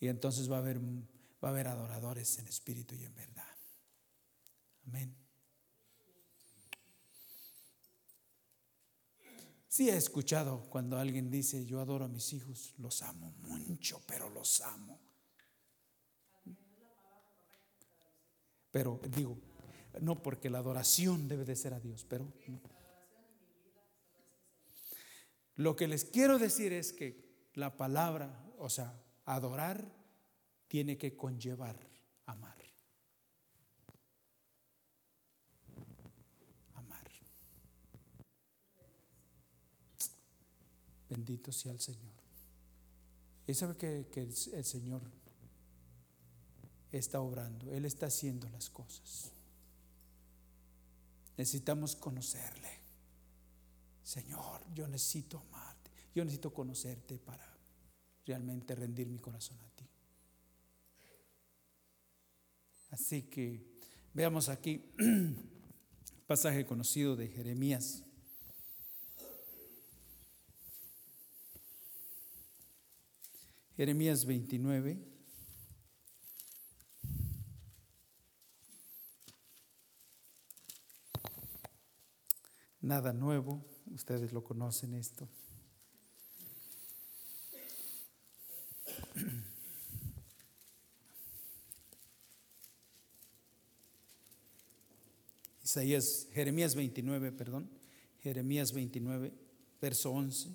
[0.00, 3.56] Y entonces va a haber, va a haber adoradores en espíritu y en verdad.
[4.86, 5.16] Amén.
[9.66, 14.28] Sí he escuchado cuando alguien dice, yo adoro a mis hijos, los amo mucho, pero
[14.28, 15.00] los amo.
[18.74, 19.38] Pero digo,
[20.00, 22.26] no porque la adoración debe de ser a Dios, pero
[25.54, 29.88] lo que les quiero decir es que la palabra, o sea, adorar
[30.66, 31.78] tiene que conllevar
[32.26, 32.58] amar.
[36.74, 37.08] Amar.
[41.08, 42.12] Bendito sea el Señor.
[43.46, 45.23] Y sabe que, que el Señor
[46.98, 49.32] está obrando, Él está haciendo las cosas.
[51.36, 52.68] Necesitamos conocerle.
[54.02, 57.44] Señor, yo necesito amarte, yo necesito conocerte para
[58.26, 59.88] realmente rendir mi corazón a ti.
[62.90, 63.66] Así que
[64.12, 64.84] veamos aquí
[66.26, 68.04] pasaje conocido de Jeremías.
[73.76, 75.13] Jeremías 29.
[82.84, 85.28] Nada nuevo, ustedes lo conocen esto.
[95.64, 97.70] Isaías, Jeremías 29, perdón,
[98.20, 99.32] Jeremías 29,
[99.80, 100.50] verso 11.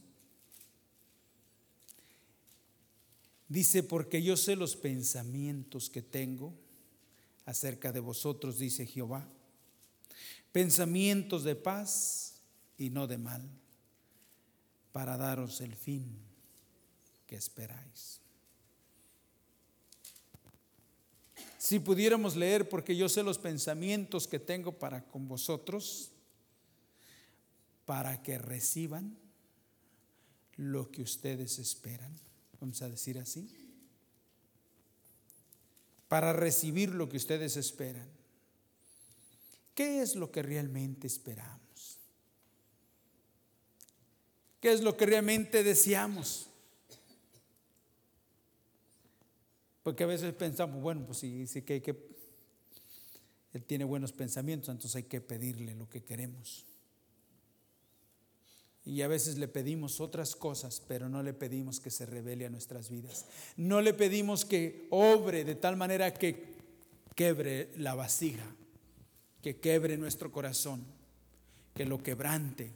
[3.48, 6.54] Dice, porque yo sé los pensamientos que tengo
[7.46, 9.28] acerca de vosotros, dice Jehová
[10.52, 12.42] pensamientos de paz
[12.78, 13.48] y no de mal,
[14.92, 16.18] para daros el fin
[17.28, 18.20] que esperáis.
[21.58, 26.12] Si pudiéramos leer, porque yo sé los pensamientos que tengo para con vosotros,
[27.86, 29.18] para que reciban
[30.56, 32.14] lo que ustedes esperan,
[32.60, 33.50] vamos a decir así,
[36.08, 38.19] para recibir lo que ustedes esperan.
[39.80, 42.00] ¿Qué es lo que realmente esperamos?
[44.60, 46.50] ¿Qué es lo que realmente deseamos?
[49.82, 51.96] Porque a veces pensamos, bueno, pues sí, sí que hay que,
[53.54, 56.66] Él tiene buenos pensamientos, entonces hay que pedirle lo que queremos.
[58.84, 62.50] Y a veces le pedimos otras cosas, pero no le pedimos que se revele a
[62.50, 63.28] nuestras vidas.
[63.56, 66.48] No le pedimos que obre de tal manera que
[67.16, 68.44] quebre la vasija,
[69.42, 70.84] que quebre nuestro corazón,
[71.74, 72.72] que lo quebrante,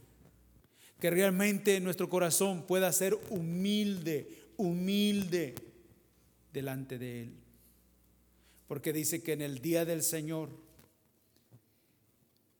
[1.00, 5.56] que realmente nuestro corazón pueda ser humilde, humilde
[6.54, 7.34] delante de Él.
[8.68, 10.50] Porque dice que en el día del Señor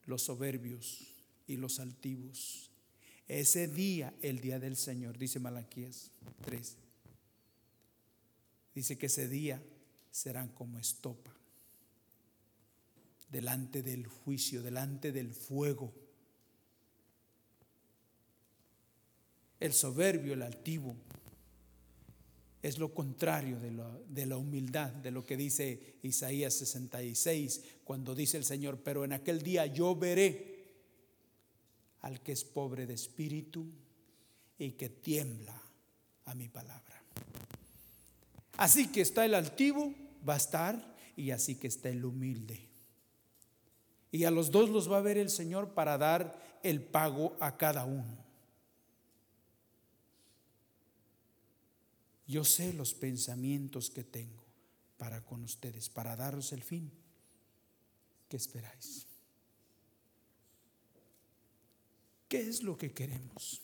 [0.06, 1.08] los soberbios
[1.48, 2.70] y los altivos,
[3.28, 6.12] ese día, el día del Señor, dice Malaquías
[6.44, 6.76] 3,
[8.76, 9.64] dice que ese día
[10.12, 11.33] serán como estopa
[13.34, 15.92] delante del juicio, delante del fuego.
[19.60, 20.96] El soberbio, el altivo,
[22.62, 28.46] es lo contrario de, la humildad, de lo que dice Isaías 66, cuando dice el
[28.46, 30.54] Señor, pero en aquel día yo veré
[32.02, 33.66] al que es pobre de espíritu
[34.60, 35.60] y que tiembla
[36.26, 37.04] a mi palabra.
[38.58, 39.92] Así que está el altivo,
[40.28, 42.73] va a estar, y así que está el humilde.
[44.14, 47.58] Y a los dos los va a ver el Señor para dar el pago a
[47.58, 48.16] cada uno.
[52.28, 54.44] Yo sé los pensamientos que tengo
[55.00, 56.92] para con ustedes, para daros el fin.
[58.30, 59.08] ¿Qué esperáis?
[62.30, 63.64] ¿Qué es lo que queremos?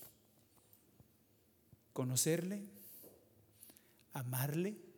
[1.93, 2.63] ¿Conocerle?
[4.13, 4.88] ¿Amarle?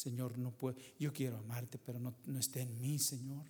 [0.00, 3.44] Señor, no puedo, yo quiero amarte, pero no, no esté en mí, Señor.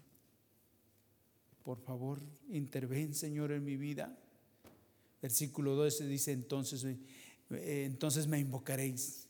[1.63, 4.19] Por favor, interven, Señor, en mi vida.
[5.23, 9.29] Versículo 12 dice, entonces, eh, entonces me invocaréis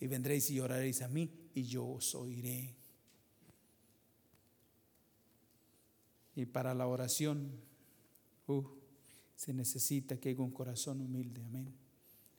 [0.00, 2.74] y vendréis y oraréis a mí y yo os oiré.
[6.36, 7.50] Y para la oración
[8.46, 8.64] uh,
[9.36, 11.70] se necesita que haya un corazón humilde, amén.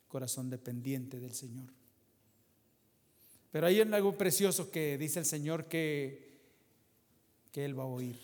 [0.08, 1.81] Corazón dependiente del Señor.
[3.52, 6.40] Pero hay algo precioso que dice el Señor que,
[7.52, 8.18] que Él va a oír.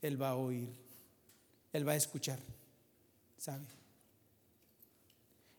[0.00, 0.70] Él va a oír.
[1.72, 2.38] Él va a escuchar.
[3.36, 3.66] ¿Sabe?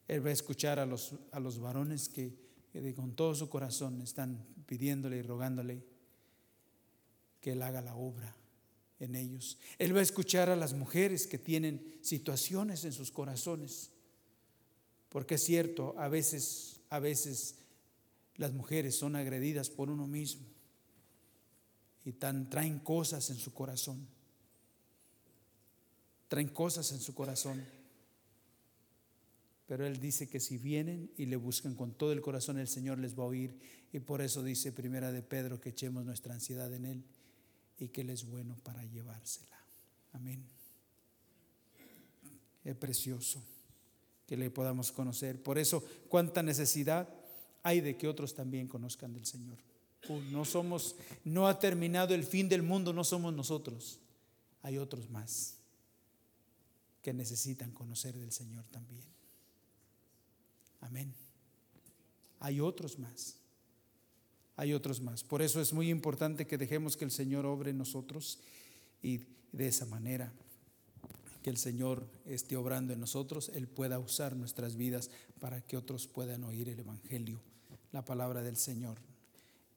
[0.08, 2.34] Él va a escuchar a los, a los varones que,
[2.72, 5.84] que con todo su corazón están pidiéndole y rogándole
[7.40, 8.36] que Él haga la obra
[9.00, 9.60] en ellos.
[9.78, 13.92] Él va a escuchar a las mujeres que tienen situaciones en sus corazones.
[15.10, 17.56] Porque es cierto, a veces, a veces
[18.36, 20.46] las mujeres son agredidas por uno mismo
[22.06, 24.08] y tan, traen cosas en su corazón.
[26.28, 27.64] Traen cosas en su corazón.
[29.68, 33.00] Pero Él dice que si vienen y le buscan con todo el corazón, el Señor
[33.00, 33.58] les va a oír.
[33.94, 37.04] Y por eso dice Primera de Pedro que echemos nuestra ansiedad en Él
[37.78, 39.58] y que Él es bueno para llevársela.
[40.12, 40.44] Amén.
[42.64, 43.42] Es precioso
[44.26, 45.42] que le podamos conocer.
[45.42, 47.08] Por eso, cuánta necesidad
[47.64, 49.58] hay de que otros también conozcan del Señor.
[50.32, 54.00] no somos, no ha terminado el fin del mundo, no somos nosotros.
[54.62, 55.56] Hay otros más
[57.02, 59.04] que necesitan conocer del Señor también.
[60.82, 61.14] Amén.
[62.42, 63.38] Hay otros más.
[64.58, 65.24] Hay otros más.
[65.24, 68.40] Por eso es muy importante que dejemos que el Señor obre en nosotros
[69.02, 69.22] y
[69.54, 70.34] de esa manera
[71.42, 75.10] que el Señor esté obrando en nosotros, Él pueda usar nuestras vidas
[75.40, 77.42] para que otros puedan oír el Evangelio
[77.94, 78.98] la palabra del Señor.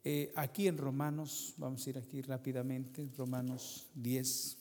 [0.02, 4.56] Eh, aquí en Romanos, vamos a ir aquí rápidamente, Romanos 10.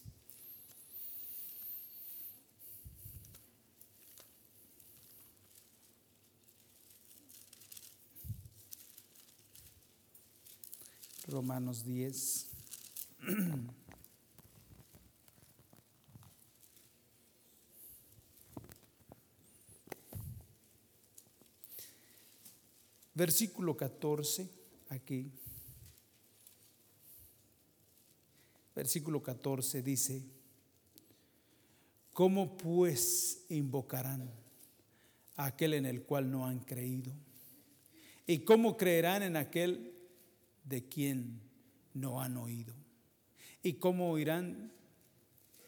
[11.27, 12.47] Romanos 10.
[23.15, 24.49] Versículo 14,
[24.89, 25.31] aquí.
[28.75, 30.21] Versículo 14 dice,
[32.11, 34.29] ¿cómo pues invocarán
[35.37, 37.13] a aquel en el cual no han creído?
[38.27, 39.93] ¿Y cómo creerán en aquel
[40.65, 41.39] de quien
[41.93, 42.75] no han oído?
[43.63, 44.73] ¿Y cómo oirán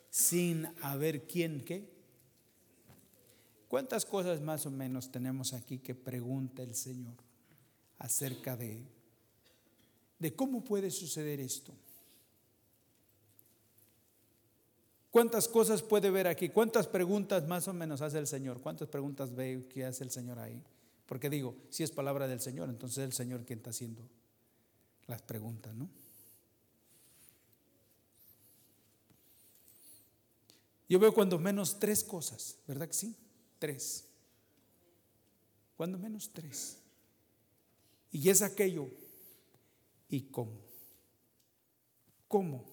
[0.09, 1.89] sin haber quien qué?
[3.69, 7.26] ¿Cuántas cosas más o menos tenemos aquí que pregunta el Señor?
[7.99, 8.85] Acerca de,
[10.19, 11.73] de cómo puede suceder esto.
[15.09, 16.49] ¿Cuántas cosas puede ver aquí?
[16.49, 18.61] ¿Cuántas preguntas más o menos hace el Señor?
[18.61, 20.63] ¿Cuántas preguntas ve que hace el Señor ahí?
[21.07, 24.07] Porque digo, si es palabra del Señor, entonces es el Señor quien está haciendo
[25.07, 25.89] las preguntas, ¿no?
[30.89, 33.15] Yo veo cuando menos tres cosas, ¿verdad que sí?
[33.59, 34.05] Tres.
[35.75, 36.77] Cuando menos tres.
[38.11, 38.89] Y es aquello
[40.09, 40.61] ¿Y cómo?
[42.27, 42.65] ¿Cómo?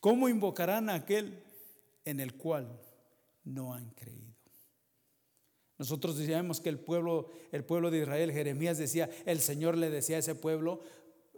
[0.00, 1.42] ¿Cómo invocarán a aquel
[2.04, 2.80] en el cual
[3.44, 4.34] no han creído?
[5.78, 10.16] Nosotros decíamos que el pueblo, el pueblo de Israel, Jeremías decía, el Señor le decía
[10.16, 10.80] a ese pueblo,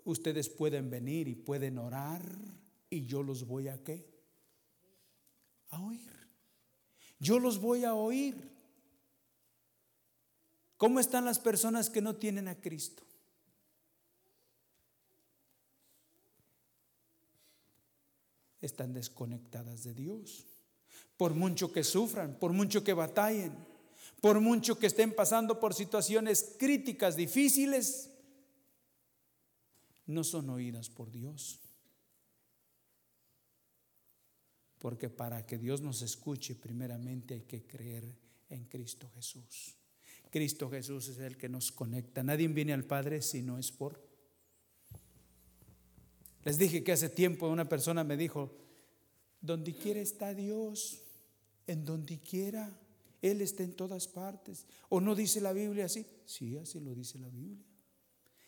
[0.04, 2.22] ustedes pueden venir y pueden orar
[2.88, 4.08] y yo los voy a qué?
[5.68, 6.10] A oír.
[7.18, 8.50] Yo los voy a oír.
[10.80, 13.02] ¿Cómo están las personas que no tienen a Cristo?
[18.62, 20.46] Están desconectadas de Dios.
[21.18, 23.52] Por mucho que sufran, por mucho que batallen,
[24.22, 28.08] por mucho que estén pasando por situaciones críticas, difíciles,
[30.06, 31.60] no son oídas por Dios.
[34.78, 38.16] Porque para que Dios nos escuche, primeramente hay que creer
[38.48, 39.76] en Cristo Jesús.
[40.30, 42.22] Cristo Jesús es el que nos conecta.
[42.22, 44.00] Nadie viene al Padre si no es por.
[46.44, 48.56] Les dije que hace tiempo una persona me dijo,
[49.40, 51.02] donde quiera está Dios,
[51.66, 52.70] en donde quiera,
[53.20, 54.66] Él está en todas partes.
[54.88, 56.06] ¿O no dice la Biblia así?
[56.24, 57.64] Sí, así lo dice la Biblia.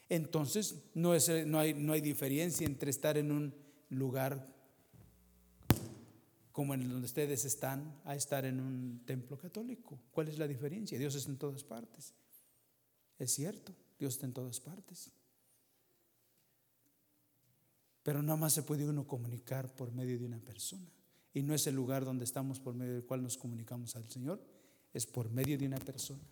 [0.09, 3.55] Entonces no, es, no, hay, no hay diferencia entre estar en un
[3.89, 4.47] lugar
[6.53, 9.99] como en donde ustedes están, a estar en un templo católico.
[10.13, 10.99] ¿Cuál es la diferencia?
[10.99, 12.13] Dios está en todas partes.
[13.19, 15.11] Es cierto, Dios está en todas partes.
[18.03, 20.87] Pero nada más se puede uno comunicar por medio de una persona.
[21.33, 24.45] Y no es el lugar donde estamos por medio del cual nos comunicamos al Señor,
[24.93, 26.23] es por medio de una persona.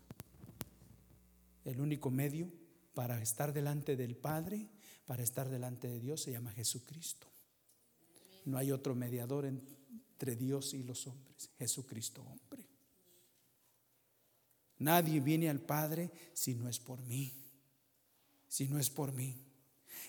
[1.65, 2.53] El único medio
[2.93, 4.69] para estar delante del Padre,
[5.07, 7.29] para estar delante de Dios, se llama Jesucristo.
[8.45, 9.63] No hay otro mediador en,
[10.21, 12.69] entre Dios y los hombres, Jesucristo hombre.
[14.81, 17.33] Nadie viene al Padre si no es por mí,
[18.47, 19.35] si no es por mí.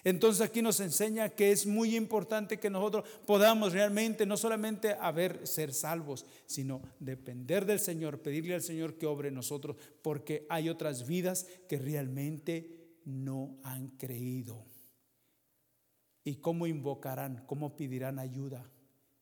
[0.03, 5.47] Entonces aquí nos enseña que es muy importante que nosotros podamos realmente no solamente haber
[5.47, 11.07] ser salvos, sino depender del Señor, pedirle al Señor que obre nosotros, porque hay otras
[11.07, 14.65] vidas que realmente no han creído.
[16.25, 17.45] ¿Y cómo invocarán?
[17.45, 18.69] ¿Cómo pedirán ayuda?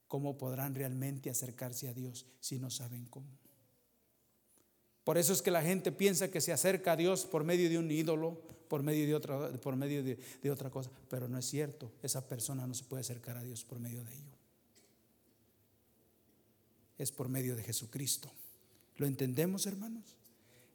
[0.09, 3.29] ¿Cómo podrán realmente acercarse a Dios si no saben cómo?
[5.05, 7.77] Por eso es que la gente piensa que se acerca a Dios por medio de
[7.77, 11.91] un ídolo, por medio de otra, por medio de, otra cosa, pero no es cierto.
[12.03, 14.37] Esa persona no se puede acercar a Dios por medio de ello.
[16.97, 18.31] Es por medio de Jesucristo.
[18.97, 20.17] ¿Lo entendemos, hermanos?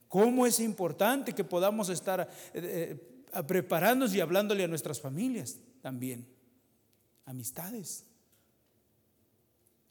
[0.08, 2.98] ¿Cómo es importante que podamos estar eh,
[3.32, 6.26] eh, preparándonos y hablándole a nuestras familias también?
[7.26, 8.04] Amistades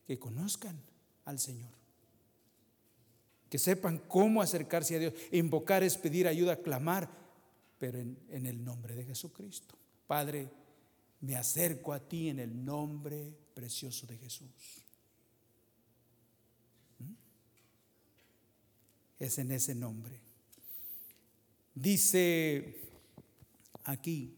[0.05, 0.79] que conozcan
[1.25, 1.71] al Señor.
[3.49, 5.13] Que sepan cómo acercarse a Dios.
[5.31, 7.09] Invocar es pedir ayuda, clamar,
[7.79, 9.75] pero en, el nombre de Jesucristo.
[10.07, 10.49] Padre,
[11.21, 14.49] me acerco a ti en el nombre precioso de Jesús.
[16.99, 17.13] ¿Mm?
[19.19, 20.19] Es en ese nombre.
[21.75, 22.81] Dice
[23.85, 24.35] aquí,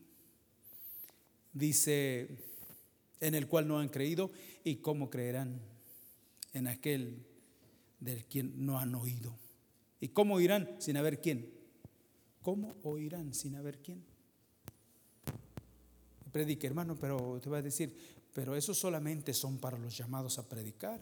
[1.54, 2.55] dice
[3.20, 4.32] en el cual no han creído
[4.64, 5.62] y cómo creerán
[6.54, 7.26] en aquel
[8.00, 9.38] del quien no han oído.
[10.00, 11.50] ¿Y cómo oirán sin haber quién?
[12.42, 14.04] ¿Cómo oirán sin haber quién?
[16.32, 17.96] Predique, hermano, pero te voy a decir,
[18.34, 21.02] pero eso solamente son para los llamados a predicar.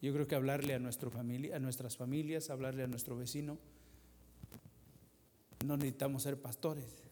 [0.00, 3.58] Yo creo que hablarle a, nuestra familia, a nuestras familias, hablarle a nuestro vecino,
[5.66, 7.05] no necesitamos ser pastores.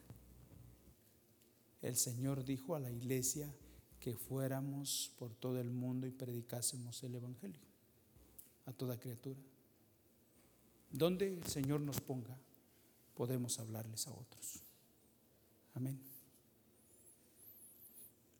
[1.84, 3.54] El Señor dijo a la iglesia
[4.00, 7.60] que fuéramos por todo el mundo y predicásemos el Evangelio
[8.64, 9.38] a toda criatura.
[10.90, 12.38] Donde el Señor nos ponga,
[13.14, 14.62] podemos hablarles a otros.
[15.74, 16.00] Amén.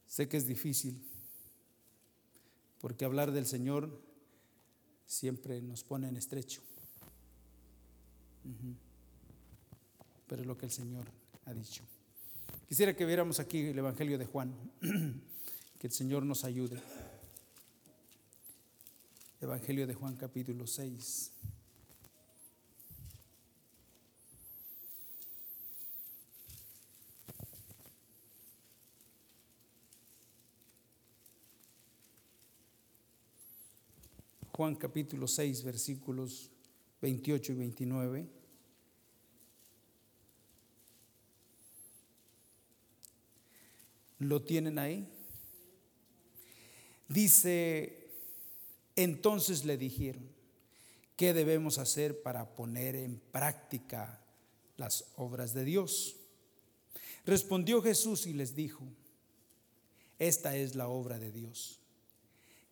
[0.07, 1.07] Sé que es difícil,
[2.81, 4.01] porque hablar del Señor
[5.05, 6.63] siempre nos pone en estrecho.
[10.27, 11.05] Pero es lo que el Señor
[11.45, 11.85] ha dicho.
[12.75, 14.53] Quisiera que viéramos aquí el Evangelio de Juan.
[15.79, 16.83] que el Señor nos ayude.
[19.41, 21.31] Evangelio de Juan capítulo 6.
[34.51, 36.51] Juan capítulo 6, versículos
[37.01, 38.44] 28 y 29.
[44.19, 45.09] ¿Lo tienen ahí?
[47.09, 48.11] Dice,
[48.97, 50.29] entonces le dijeron,
[51.17, 54.21] ¿qué debemos hacer para poner en práctica
[54.77, 56.17] las obras de Dios?
[57.27, 58.85] Respondió Jesús y les dijo,
[60.19, 61.81] esta es la obra de Dios,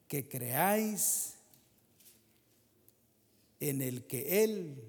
[0.09, 1.35] que creáis
[3.61, 4.83] en el que Él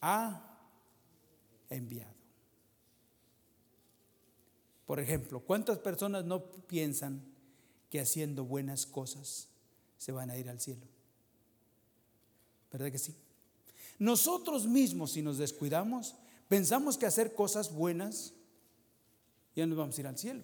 [0.00, 0.58] ha
[1.70, 2.23] enviado.
[4.86, 7.22] Por ejemplo, ¿cuántas personas no piensan
[7.90, 9.48] que haciendo buenas cosas
[9.98, 10.86] se van a ir al cielo?
[12.70, 13.14] ¿Verdad que sí?
[13.98, 16.16] Nosotros mismos, si nos descuidamos,
[16.48, 18.34] pensamos que hacer cosas buenas
[19.54, 20.42] ya nos vamos a ir al cielo.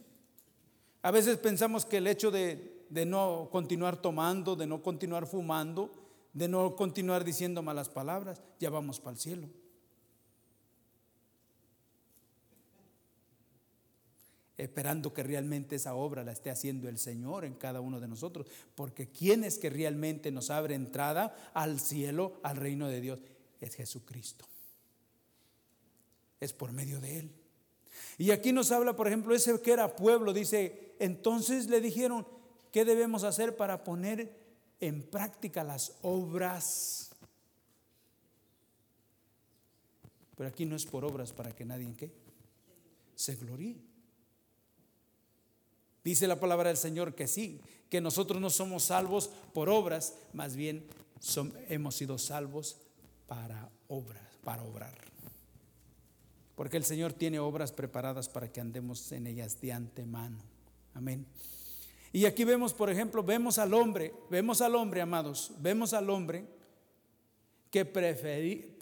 [1.03, 5.91] A veces pensamos que el hecho de, no continuar tomando, de no continuar fumando,
[6.33, 9.49] de no continuar diciendo malas palabras, ya vamos para el cielo.
[14.61, 18.47] Esperando que realmente esa obra la esté haciendo el Señor en cada uno de nosotros.
[18.75, 23.19] Porque ¿quién es que realmente nos abre entrada al cielo, al reino de Dios?
[23.61, 24.47] Es Jesucristo.
[26.41, 27.31] Es por medio de Él.
[28.19, 32.27] Y aquí nos habla, por ejemplo, ese que era pueblo, dice, entonces le dijeron,
[32.73, 34.41] ¿qué debemos hacer para poner
[34.81, 37.11] en práctica las obras.
[40.37, 42.11] Pero aquí no es por obras para que nadie ¿qué?
[43.15, 43.90] se gloríe.
[46.05, 50.57] Dice la palabra del Señor que sí, que nosotros no somos salvos por obras, más
[50.57, 50.87] bien
[51.69, 52.79] hemos sido salvos
[53.27, 54.99] para obras, para obrar.
[56.55, 60.39] Porque el Señor tiene obras preparadas para que andemos en ellas de antemano.
[60.95, 61.27] Amén.
[62.13, 66.45] Y aquí vemos, por ejemplo, vemos al hombre, vemos al hombre, amados, vemos al hombre
[67.71, 68.79] que prefiere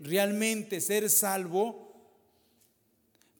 [0.00, 1.92] realmente ser salvo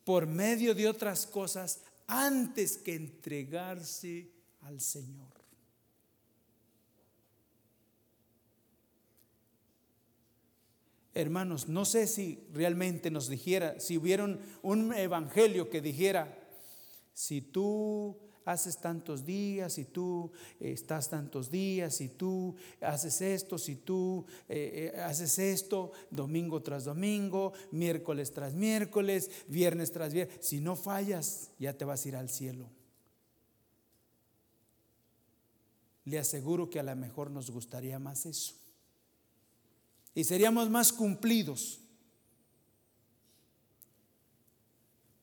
[0.05, 4.31] por medio de otras cosas antes que entregarse
[4.63, 5.33] al Señor.
[11.15, 14.25] Hermanos, no sé si realmente nos dijera, si hubiera
[14.63, 16.37] un evangelio que dijera,
[17.13, 20.31] si tú haces tantos días, y tú
[20.61, 26.63] eh, estás tantos días, y tú haces esto, si tú eh, eh, haces esto, domingo
[26.63, 32.09] tras domingo, miércoles tras miércoles, viernes tras viernes, si no fallas, ya te vas a
[32.09, 32.69] ir al cielo.
[36.05, 38.55] Le aseguro que a lo mejor nos gustaría más eso.
[40.15, 41.81] Y seríamos más cumplidos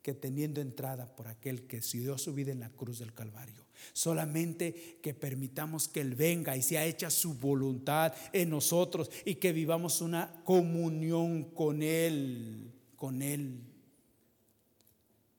[0.01, 3.65] que teniendo entrada por aquel que se dio su vida en la cruz del Calvario.
[3.93, 9.53] Solamente que permitamos que Él venga y sea hecha su voluntad en nosotros y que
[9.53, 13.61] vivamos una comunión con Él, con Él.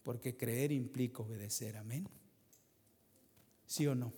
[0.02, 2.08] Porque creer implica obedecer, amén.
[3.66, 4.12] ¿Sí o no?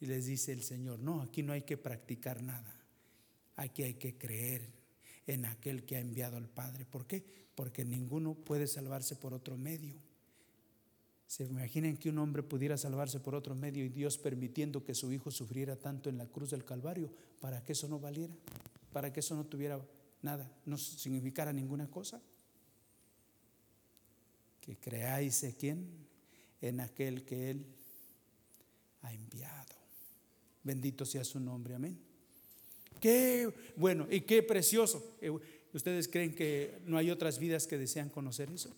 [0.00, 2.74] Y les dice el Señor, no, aquí no hay que practicar nada,
[3.54, 4.81] aquí hay que creer
[5.32, 6.84] en aquel que ha enviado al Padre.
[6.84, 7.24] ¿Por qué?
[7.54, 9.96] Porque ninguno puede salvarse por otro medio.
[11.26, 15.10] ¿Se imaginan que un hombre pudiera salvarse por otro medio y Dios permitiendo que su
[15.12, 17.10] hijo sufriera tanto en la cruz del Calvario
[17.40, 18.34] para que eso no valiera?
[18.92, 19.80] Para que eso no tuviera
[20.20, 22.20] nada, no significara ninguna cosa.
[24.60, 26.06] Que creáis en quién?
[26.60, 27.66] En aquel que Él
[29.00, 29.74] ha enviado.
[30.62, 32.11] Bendito sea su nombre, amén.
[33.02, 35.16] Qué bueno y qué precioso.
[35.20, 35.36] Eh,
[35.74, 38.70] ¿Ustedes creen que no hay otras vidas que desean conocer eso?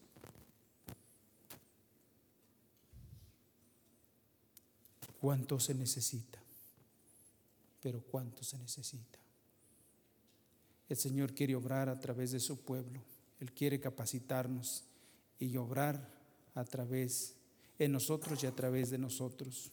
[5.20, 6.39] ¿Cuánto se necesita?
[7.83, 9.18] Pero ¿cuánto se necesita?
[10.89, 13.03] El Señor quiere obrar a través de su pueblo.
[13.41, 14.85] Él quiere capacitarnos
[15.39, 16.01] y obrar
[16.55, 17.35] a través
[17.79, 19.70] de nosotros y a través de nosotros.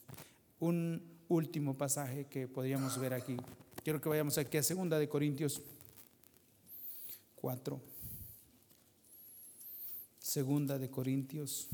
[0.59, 3.37] Un último pasaje que podríamos ver aquí.
[3.83, 5.59] Quiero que vayamos aquí a segunda de Corintios
[7.37, 7.81] 4.
[10.19, 11.67] Segunda de Corintios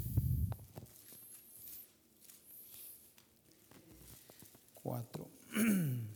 [4.75, 5.27] 4.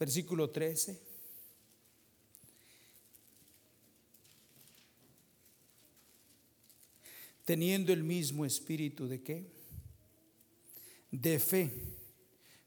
[0.00, 0.98] Versículo 13.
[7.44, 9.55] Teniendo el mismo espíritu de qué?
[11.22, 11.72] De fe,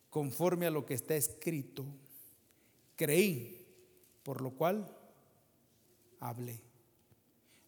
[0.09, 1.85] conforme a lo que está escrito,
[2.95, 3.65] creí,
[4.23, 4.95] por lo cual
[6.19, 6.61] hablé.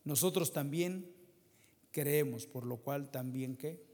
[0.04, 1.14] Nosotros también
[1.92, 3.86] creemos, por lo cual también qué.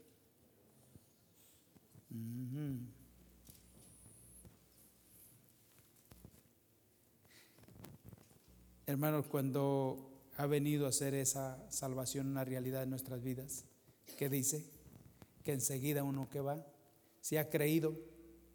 [8.86, 13.66] Hermanos, cuando ha venido a ser esa salvación una realidad en nuestras vidas,
[14.16, 14.64] ¿qué dice?
[15.44, 16.64] Que enseguida uno que va
[17.28, 17.94] si ha creído,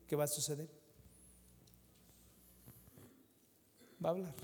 [0.08, 0.68] ¿qué va a suceder?
[4.04, 4.36] va a hablar,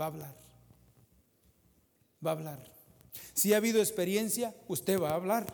[0.00, 0.36] va a hablar,
[2.24, 2.72] va a hablar.
[3.34, 5.44] Si ha habido experiencia, usted va a hablar.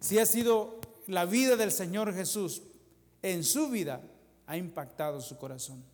[0.00, 2.62] Si ha sido la vida del Señor Jesús
[3.22, 4.02] en su vida,
[4.48, 5.84] ha impactado su corazón.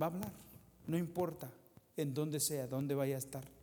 [0.00, 0.32] Va a hablar,
[0.86, 1.52] no importa
[1.98, 3.57] en dónde sea, dónde vaya a estar.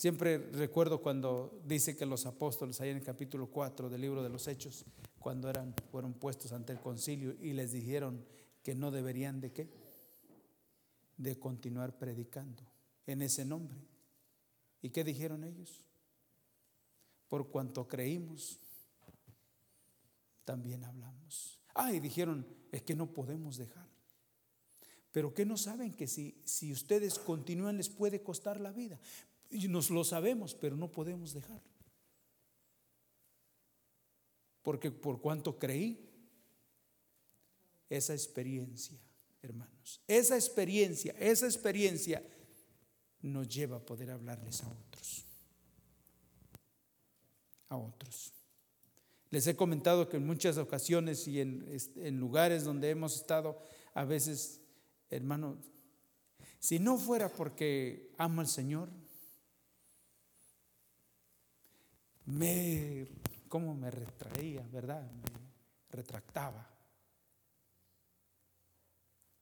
[0.00, 4.30] Siempre recuerdo cuando dice que los apóstoles, ahí en el capítulo 4 del libro de
[4.30, 4.86] los Hechos,
[5.18, 8.24] cuando eran, fueron puestos ante el concilio y les dijeron
[8.62, 9.68] que no deberían de qué?
[11.18, 12.62] De continuar predicando
[13.06, 13.76] en ese nombre.
[14.80, 15.84] ¿Y qué dijeron ellos?
[17.28, 18.58] Por cuanto creímos,
[20.46, 21.60] también hablamos.
[21.74, 23.90] Ah, y dijeron, es que no podemos dejar.
[25.12, 28.98] Pero que no saben que si, si ustedes continúan les puede costar la vida.
[29.50, 31.60] Y nos lo sabemos, pero no podemos dejar.
[34.62, 36.06] Porque por cuanto creí,
[37.88, 38.96] esa experiencia,
[39.42, 42.22] hermanos, esa experiencia, esa experiencia
[43.20, 45.26] nos lleva a poder hablarles a otros.
[47.68, 48.32] A otros.
[49.30, 53.60] Les he comentado que en muchas ocasiones y en, en lugares donde hemos estado,
[53.94, 54.60] a veces,
[55.08, 55.58] hermanos,
[56.58, 58.90] si no fuera porque amo al Señor,
[62.26, 63.06] me,
[63.48, 65.02] ¿cómo me retraía, verdad?
[65.10, 65.22] Me
[65.90, 66.68] retractaba.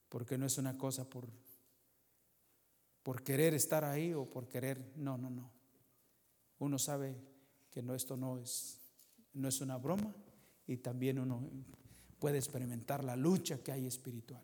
[0.08, 1.28] Porque no es una cosa por,
[3.02, 5.50] por querer estar ahí o por querer, no, no, no.
[6.58, 7.16] Uno sabe
[7.70, 8.80] que no, esto no es,
[9.34, 10.14] no es una broma
[10.66, 11.48] y también uno
[12.18, 14.42] puede experimentar la lucha que hay espiritual.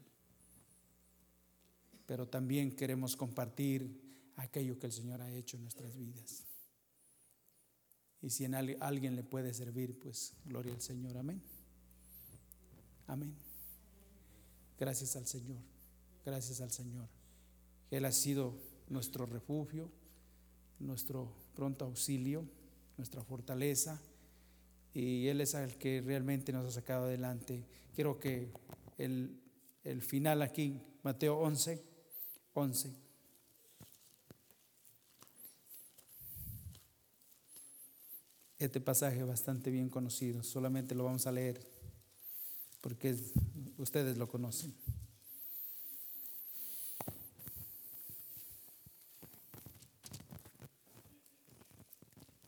[2.07, 6.45] Pero también queremos compartir aquello que el Señor ha hecho en nuestras vidas.
[8.25, 11.19] Y si en alguien le puede servir, pues gloria al Señor.
[11.19, 11.43] Amén.
[13.07, 13.35] Amén.
[14.79, 15.59] Gracias al Señor.
[16.25, 17.07] Gracias al Señor.
[17.91, 18.55] Él ha sido
[18.89, 19.91] nuestro refugio,
[20.81, 22.49] nuestro pronto auxilio,
[22.97, 24.01] nuestra fortaleza.
[24.95, 27.63] Y Él es el que realmente nos ha sacado adelante.
[27.95, 28.51] Quiero que
[28.97, 29.39] el,
[29.83, 31.85] el final aquí, Mateo 11,
[32.55, 33.04] 11.
[38.65, 41.61] Este pasaje bastante bien conocido, solamente lo vamos a leer
[42.81, 43.17] porque
[43.79, 44.75] ustedes lo conocen.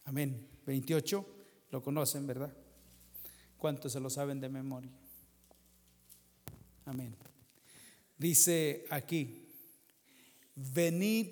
[0.04, 0.48] Amén.
[0.66, 1.26] 28,
[1.70, 2.52] lo conocen, ¿verdad?
[3.56, 4.90] ¿Cuántos se lo saben de memoria?
[6.84, 7.16] Amén.
[8.18, 9.48] Dice aquí,
[10.54, 11.28] venid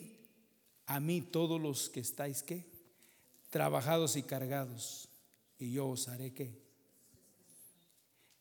[0.86, 2.73] a mí todos los que estáis, ¿qué?
[3.54, 5.08] Trabajados y cargados,
[5.60, 6.60] y yo os haré qué.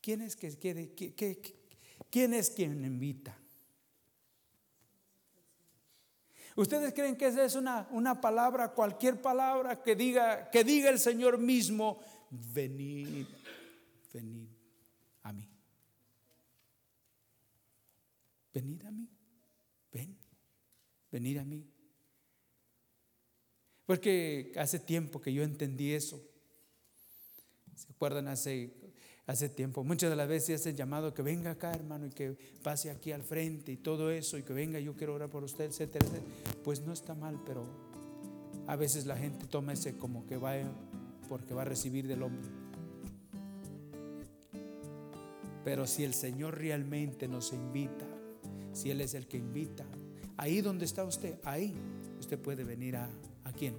[0.01, 0.57] ¿Quién es que
[2.09, 3.38] quién es quien invita?
[6.55, 10.97] ¿Ustedes creen que esa es una, una palabra, cualquier palabra que diga, que diga el
[10.97, 11.99] Señor mismo,
[12.32, 13.28] venid,
[14.11, 14.47] venid
[15.22, 15.47] a mí?
[18.51, 19.07] Venid a mí,
[19.91, 20.18] ven,
[21.11, 21.72] venid a mí.
[23.86, 26.22] Porque hace tiempo que yo entendí eso.
[27.76, 28.28] ¿Se acuerdan?
[28.28, 28.74] Hace,
[29.26, 29.84] hace tiempo.
[29.84, 33.24] Muchas de las veces hacen llamado que venga acá, hermano, y que pase aquí al
[33.24, 36.06] frente y todo eso, y que venga, yo quiero orar por usted, etcétera,
[36.64, 37.66] Pues no está mal, pero
[38.68, 40.54] a veces la gente toma ese como que va
[41.28, 42.50] porque va a recibir del hombre.
[45.64, 48.06] Pero si el Señor realmente nos invita,
[48.74, 49.86] si Él es el que invita,
[50.38, 51.74] ahí donde está usted, ahí
[52.20, 53.10] usted puede venir a
[53.44, 53.76] ¿A quién?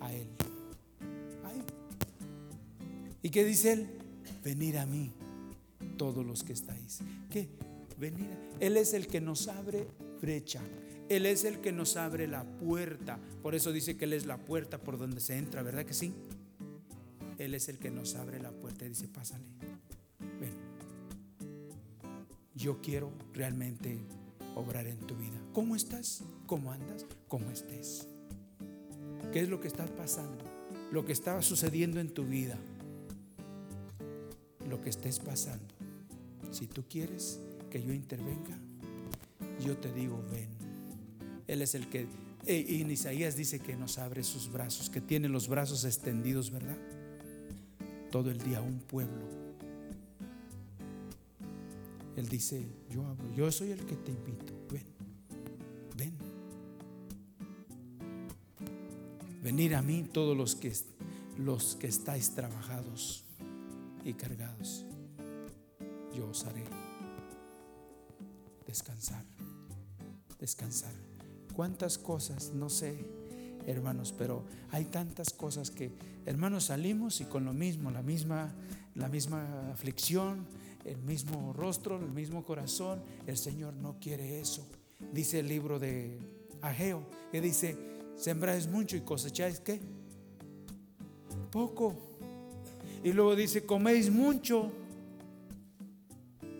[0.00, 0.26] A Él.
[3.22, 3.86] ¿Y qué dice Él?
[4.42, 5.12] Venir a mí,
[5.96, 7.00] todos los que estáis.
[7.30, 7.48] ¿Qué?
[7.98, 8.30] Venir.
[8.58, 9.86] Él es el que nos abre
[10.20, 10.60] brecha.
[11.08, 13.18] Él es el que nos abre la puerta.
[13.42, 16.14] Por eso dice que Él es la puerta por donde se entra, ¿verdad que sí?
[17.36, 19.44] Él es el que nos abre la puerta y dice, pásale,
[20.40, 20.54] ven.
[22.54, 23.98] Yo quiero realmente
[24.60, 25.40] obrar en tu vida.
[25.52, 26.22] ¿Cómo estás?
[26.46, 27.06] ¿Cómo andas?
[27.28, 28.06] ¿Cómo estés?
[29.32, 30.44] ¿Qué es lo que está pasando?
[30.92, 32.58] Lo que estaba sucediendo en tu vida.
[34.68, 35.74] Lo que estés pasando.
[36.50, 37.40] Si tú quieres
[37.70, 38.58] que yo intervenga,
[39.64, 40.48] yo te digo, ven.
[41.46, 42.06] Él es el que,
[42.46, 46.76] y en Isaías dice que nos abre sus brazos, que tiene los brazos extendidos, ¿verdad?
[48.10, 49.39] Todo el día un pueblo.
[52.20, 54.60] Él dice, yo hablo, yo soy el que te invito.
[59.42, 60.70] Venir a mí todos los que,
[61.38, 63.24] los que estáis trabajados
[64.04, 64.84] y cargados.
[66.14, 66.64] yo os haré
[68.66, 69.24] descansar,
[70.38, 70.92] descansar.
[71.54, 72.52] ¿Cuántas cosas?
[72.52, 73.06] No sé,
[73.66, 75.90] hermanos, pero hay tantas cosas que,
[76.26, 78.52] hermanos, salimos y con lo mismo, la misma,
[78.94, 80.46] la misma aflicción,
[80.84, 83.02] el mismo rostro, el mismo corazón.
[83.26, 84.66] El Señor no quiere eso.
[85.12, 86.18] Dice el libro de
[86.60, 87.02] Ageo,
[87.32, 87.76] que dice,
[88.16, 89.80] sembráis mucho y cosecháis qué?
[91.50, 91.96] Poco.
[93.02, 94.70] Y luego dice, coméis mucho.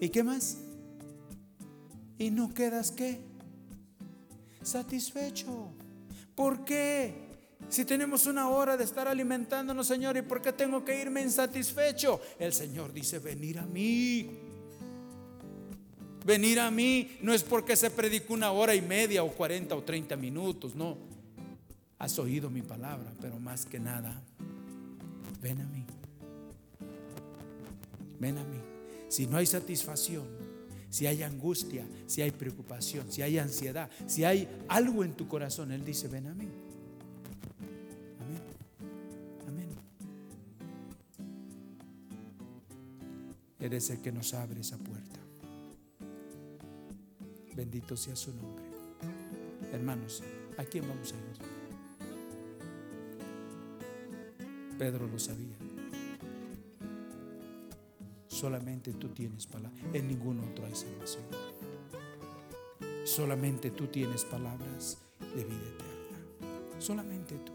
[0.00, 0.58] ¿Y qué más?
[2.18, 3.20] Y no quedas qué?
[4.62, 5.72] Satisfecho.
[6.34, 7.29] ¿Por qué?
[7.70, 12.20] Si tenemos una hora de estar alimentándonos, Señor, ¿y por qué tengo que irme insatisfecho?
[12.36, 14.28] El Señor dice, venir a mí.
[16.26, 19.84] Venir a mí no es porque se predicó una hora y media o cuarenta o
[19.84, 20.98] treinta minutos, no.
[21.98, 24.20] Has oído mi palabra, pero más que nada,
[25.40, 25.84] ven a mí.
[28.18, 28.58] Ven a mí.
[29.08, 30.26] Si no hay satisfacción,
[30.88, 35.70] si hay angustia, si hay preocupación, si hay ansiedad, si hay algo en tu corazón,
[35.70, 36.48] Él dice, ven a mí.
[43.70, 45.20] Eres el que nos abre esa puerta.
[47.54, 48.64] Bendito sea su nombre.
[49.72, 50.24] Hermanos,
[50.58, 51.38] ¿a quién vamos a ir?
[54.76, 55.54] Pedro lo sabía.
[58.26, 59.80] Solamente tú tienes palabra.
[59.92, 61.22] En ningún otro hay salvación.
[63.04, 64.98] Solamente tú tienes palabras
[65.36, 66.80] de vida eterna.
[66.80, 67.49] Solamente tú.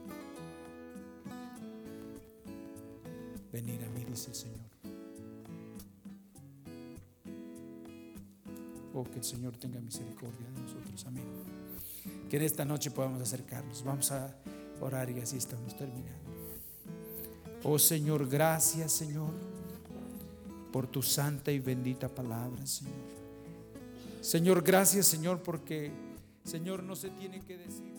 [9.25, 11.05] Señor tenga misericordia de nosotros.
[11.05, 11.23] Amén.
[12.29, 13.83] Que en esta noche podamos acercarnos.
[13.83, 14.35] Vamos a
[14.81, 16.31] orar y así estamos terminando.
[17.63, 19.31] Oh Señor, gracias Señor
[20.71, 22.93] por tu santa y bendita palabra, Señor.
[24.21, 25.91] Señor, gracias Señor porque
[26.43, 27.93] Señor no se tiene que decir.